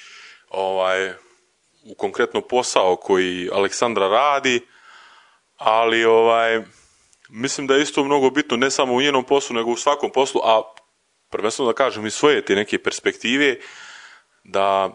[0.48, 1.12] ovaj,
[1.84, 4.66] u konkretno posao koji Aleksandra radi,
[5.56, 6.62] ali ovaj,
[7.28, 10.40] mislim da je isto mnogo bitno ne samo u njenom poslu, nego u svakom poslu,
[10.44, 10.62] a
[11.30, 13.56] prvenstveno da kažem iz svoje te neke perspektive,
[14.44, 14.90] da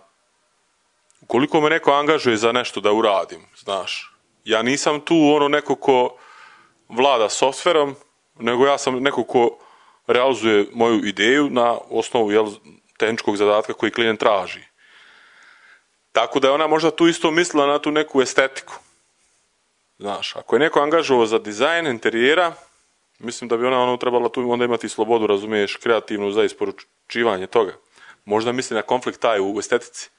[1.21, 4.13] ukoliko me neko angažuje za nešto da uradim, znaš,
[4.43, 6.17] ja nisam tu ono neko ko
[6.89, 7.95] vlada softverom,
[8.39, 9.57] nego ja sam neko ko
[10.07, 12.47] realizuje moju ideju na osnovu jel,
[12.97, 14.61] tehničkog zadatka koji klijent traži.
[16.11, 18.73] Tako da je ona možda tu isto mislila na tu neku estetiku.
[19.99, 22.53] Znaš, ako je neko angažovao za dizajn interijera,
[23.19, 27.73] mislim da bi ona ono trebala tu onda imati slobodu, razumiješ, kreativnu za isporučivanje toga.
[28.25, 30.09] Možda misli na konflikt taj u estetici.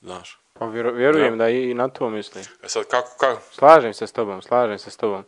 [0.00, 0.38] Znaš.
[0.52, 1.44] Pa vjeru- vjerujem Da.
[1.44, 2.42] da i na to misli.
[2.62, 3.40] E sad kako, kako?
[3.52, 5.24] Slažem se s tobom, slažem se s tobom.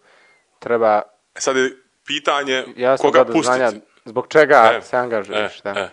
[0.59, 1.03] Treba,
[1.39, 3.44] sad je pitanje ja sam koga pustiti.
[3.44, 3.73] znanja,
[4.05, 5.70] zbog čega E, se angažuješ, da.
[5.70, 5.90] e.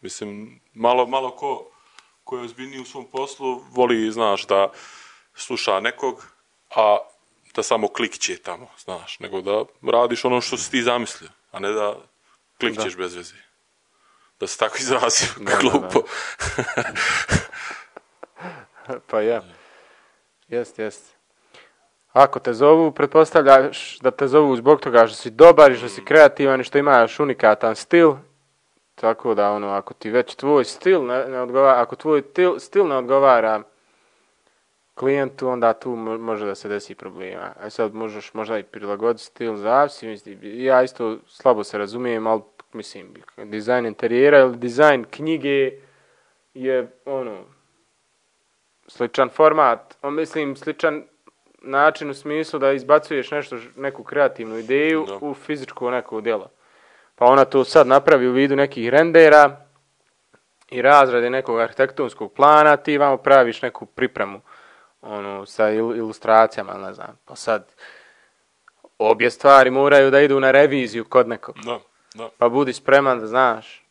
[0.00, 1.70] Mislim, malo, malo ko,
[2.24, 4.72] ko je ozbiljniji u svom poslu, voli, znaš, da
[5.34, 6.26] sluša nekog,
[6.70, 6.98] a
[7.54, 11.72] da samo klikće tamo, znaš, nego da radiš ono što si ti zamislio, a ne
[11.72, 11.96] da
[12.58, 13.34] klikćeš bez veze.
[14.40, 16.02] Da se tako izrazim, Da, da, glupo.
[19.06, 19.42] pa ja.
[20.48, 21.04] Jest, jest.
[22.12, 26.04] Ako te zovu, pretpostavljaš da te zovu zbog toga što si dobar i što si
[26.04, 28.12] kreativan i što imaš unikatan stil.
[28.94, 32.88] Tako da, ono, ako ti već tvoj stil ne, ne odgovara, ako tvoj til- stil
[32.88, 33.62] ne odgovara
[34.94, 37.52] klijentu, onda tu mo- može da se desi problema.
[37.60, 40.18] A sad možeš možda i prilagoditi stil, zavisi.
[40.42, 42.42] Ja isto slabo se razumijem, ali
[42.72, 45.72] mislim, dizajn interijera ili dizajn knjige
[46.54, 47.44] je, ono,
[48.86, 51.04] sličan format, on mislim sličan
[51.62, 55.18] način u smislu da izbacuješ nešto, neku kreativnu ideju Da.
[55.20, 56.50] u fizičko neko djelo.
[57.14, 59.66] Pa ona to sad napravi u vidu nekih rendera
[60.68, 64.40] i razrade nekog arhitektonskog plana, ti vamo praviš neku pripremu
[65.02, 67.18] ono, sa il- ilustracijama, ne znam.
[67.24, 67.72] Pa sad,
[68.98, 71.54] obje stvari moraju da idu na reviziju kod nekog.
[71.58, 71.78] Da,
[72.14, 72.28] da.
[72.38, 73.84] Pa budi spreman da znaš.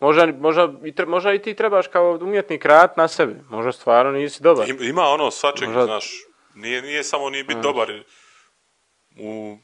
[0.00, 3.34] Možda, možda, i tre- možda i ti trebaš kao umjetnik raditi na sebi.
[3.48, 4.68] Možda stvarno nisi dobar.
[4.68, 6.25] Im- Ima ono svačeg, Možda- znaš,
[6.56, 8.02] nije, nije samo nije biti dobar
[9.18, 9.58] u,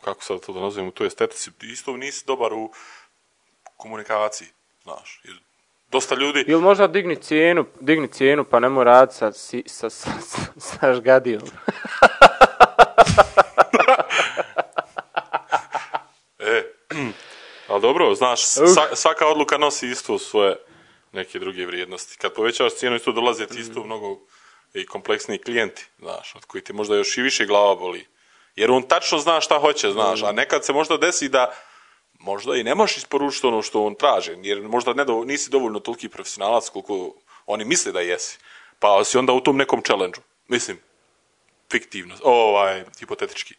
[0.00, 2.72] kako sad to da nazovem, u toj estetici, isto nisi dobar u
[3.76, 4.48] komunikaciji,
[4.82, 5.20] znaš.
[5.24, 5.36] Jer
[5.90, 10.10] dosta ljudi, Ili možda digni cijenu, digni cijenu pa nemoj raditi sa, si- sa, sa,
[10.20, 11.42] sa, sa žgadijom.
[16.38, 16.62] e,
[17.68, 20.56] ali dobro, znaš, sa- svaka odluka nosi isto svoje
[21.12, 22.18] neke druge vrijednosti.
[22.18, 24.20] Kad povećavaš cijenu, isto dolaze ti isto mnogo
[24.74, 28.06] i kompleksniji klijenti, znaš, od koji ti možda još i više glava boli.
[28.56, 31.52] Jer on tačno zna šta hoće, znaš, a nekad se možda desi da
[32.18, 35.80] možda i ne možeš isporučiti ono što on traži, jer možda ne do- nisi dovoljno
[35.80, 37.14] toliki profesionalac koliko
[37.46, 38.38] oni misle da jesi.
[38.78, 40.18] Pa si onda u tom nekom challenge
[40.48, 40.78] Mislim,
[41.72, 43.54] fiktivno, ovaj, hipotetički.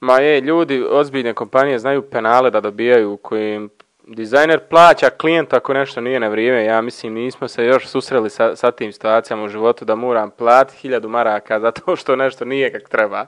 [0.00, 3.70] Ma je, ljudi, ozbiljne kompanije znaju penale da dobijaju kojim
[4.06, 6.64] dizajner plaća klijenta ako nešto nije na vrijeme.
[6.64, 10.78] Ja mislim, nismo se još susreli sa, sa tim situacijama u životu da moram platiti
[10.78, 13.26] hiljadu maraka zato što nešto nije kak treba.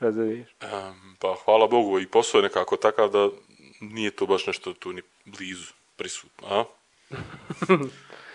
[0.00, 0.48] Razumiješ?
[1.18, 3.28] Pa hvala Bogu i posao je nekako takav da
[3.80, 6.64] nije to baš nešto tu ni blizu prisutno, a?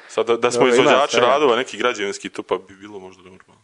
[0.08, 3.62] Sad da, da smo izvođači radova, neki građevinski, to pa bi bilo možda normalno.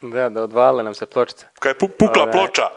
[0.00, 1.46] Da, da odvale nam se pločice.
[1.58, 2.32] Kad je pu- pukla Ovaj.
[2.32, 2.62] ploča!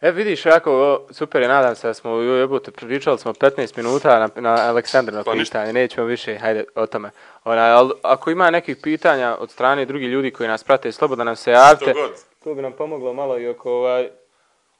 [0.00, 4.28] E vidiš, jako super je, nadam se da smo jebote pričali smo 15 minuta na,
[4.36, 7.10] na Aleksandrino Pa pitanje, nećemo više, hajde o tome.
[7.44, 11.36] Onaj, al, ako ima nekih pitanja od strane drugih ljudi koji nas prate, slobodno nam
[11.36, 11.90] se javite.
[11.90, 12.12] Što.
[12.44, 14.08] To bi nam pomoglo malo i oko, ovaj,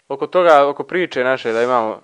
[0.08, 2.00] oko toga, oko priče naše da imamo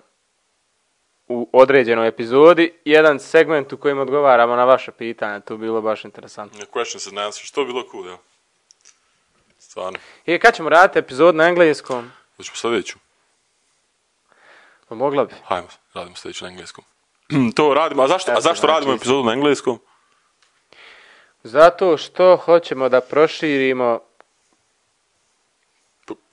[1.27, 6.05] u određenoj epizodi jedan segment u kojem odgovaramo na vaše pitanja, to bi bilo baš
[6.05, 6.59] interesantno.
[6.73, 8.17] Questions and answers, to bi bilo cool, ja.
[9.59, 9.99] Stvarno.
[10.25, 12.11] I kad ćemo raditi epizod na engleskom?
[12.37, 13.06] Hoćemo sljedeću.
[14.89, 15.33] Pa mogla bi.
[15.43, 16.83] Hajmo, radimo sljedeću na engleskom.
[17.55, 19.79] to radimo, a zašto, a zašto radimo znači- epizodu na engleskom?
[21.43, 23.99] Zato što hoćemo da proširimo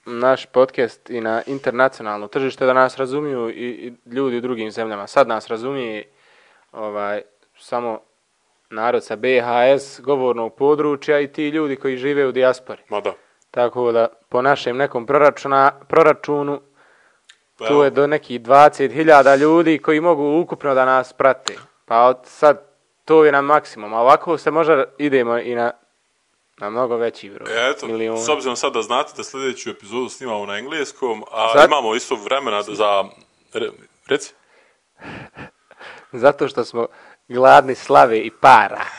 [0.05, 5.07] naš podcast i na internacionalno tržište, da nas razumiju i, i ljudi u drugim zemljama.
[5.07, 6.09] Sad nas razumije
[6.71, 7.21] ovaj,
[7.57, 7.99] samo
[8.69, 12.81] narod sa BHS, govornog područja i ti ljudi koji žive u dijaspori.
[12.89, 13.13] Ma da.
[13.51, 16.61] Tako da po našem nekom proračuna, proračunu
[17.57, 21.53] Pa tu je do nekih 20.000 ljudi koji mogu ukupno da nas prate.
[21.85, 22.61] Pa od sad
[23.05, 23.93] to je na maksimum.
[23.93, 25.71] A ovako se možda idemo i na,
[26.57, 27.71] na mnogo veći broj.
[27.71, 28.17] Eto, milijuna.
[28.21, 32.15] s obzirom sad da znate da sljedeću epizodu snimamo na engleskom, a Sad- imamo isto
[32.15, 33.03] vremena da za...
[33.53, 33.69] Re,
[34.07, 34.33] reci?
[36.11, 36.87] Zato što smo
[37.27, 38.81] gladni slave i para.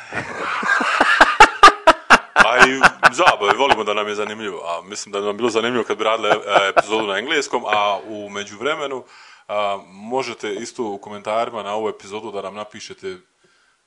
[2.46, 2.80] A i
[3.12, 4.60] zabave, volimo da nam je zanimljivo.
[4.64, 6.34] A mislim da bi nam bilo zanimljivo kad bi radili e,
[6.68, 9.04] epizodu na engleskom, a u međuvremenu
[9.48, 13.16] a, možete isto u komentarima na ovu epizodu da nam napišete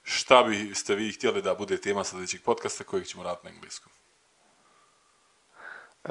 [0.03, 3.91] šta biste vi htjeli da bude tema sljedećeg podcasta kojeg ćemo raditi na engleskom.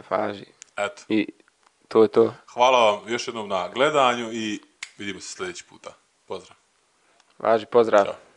[0.09, 0.45] Faži.
[0.77, 1.03] Eto.
[1.09, 1.29] I
[1.89, 2.35] to je to.
[2.53, 4.61] Hvala vam još jednom na gledanju i
[4.99, 5.95] vidimo se sljedeći puta.
[6.27, 6.57] Pozdrav.
[7.39, 8.05] Važi, pozdrav.
[8.05, 8.28] Ćao.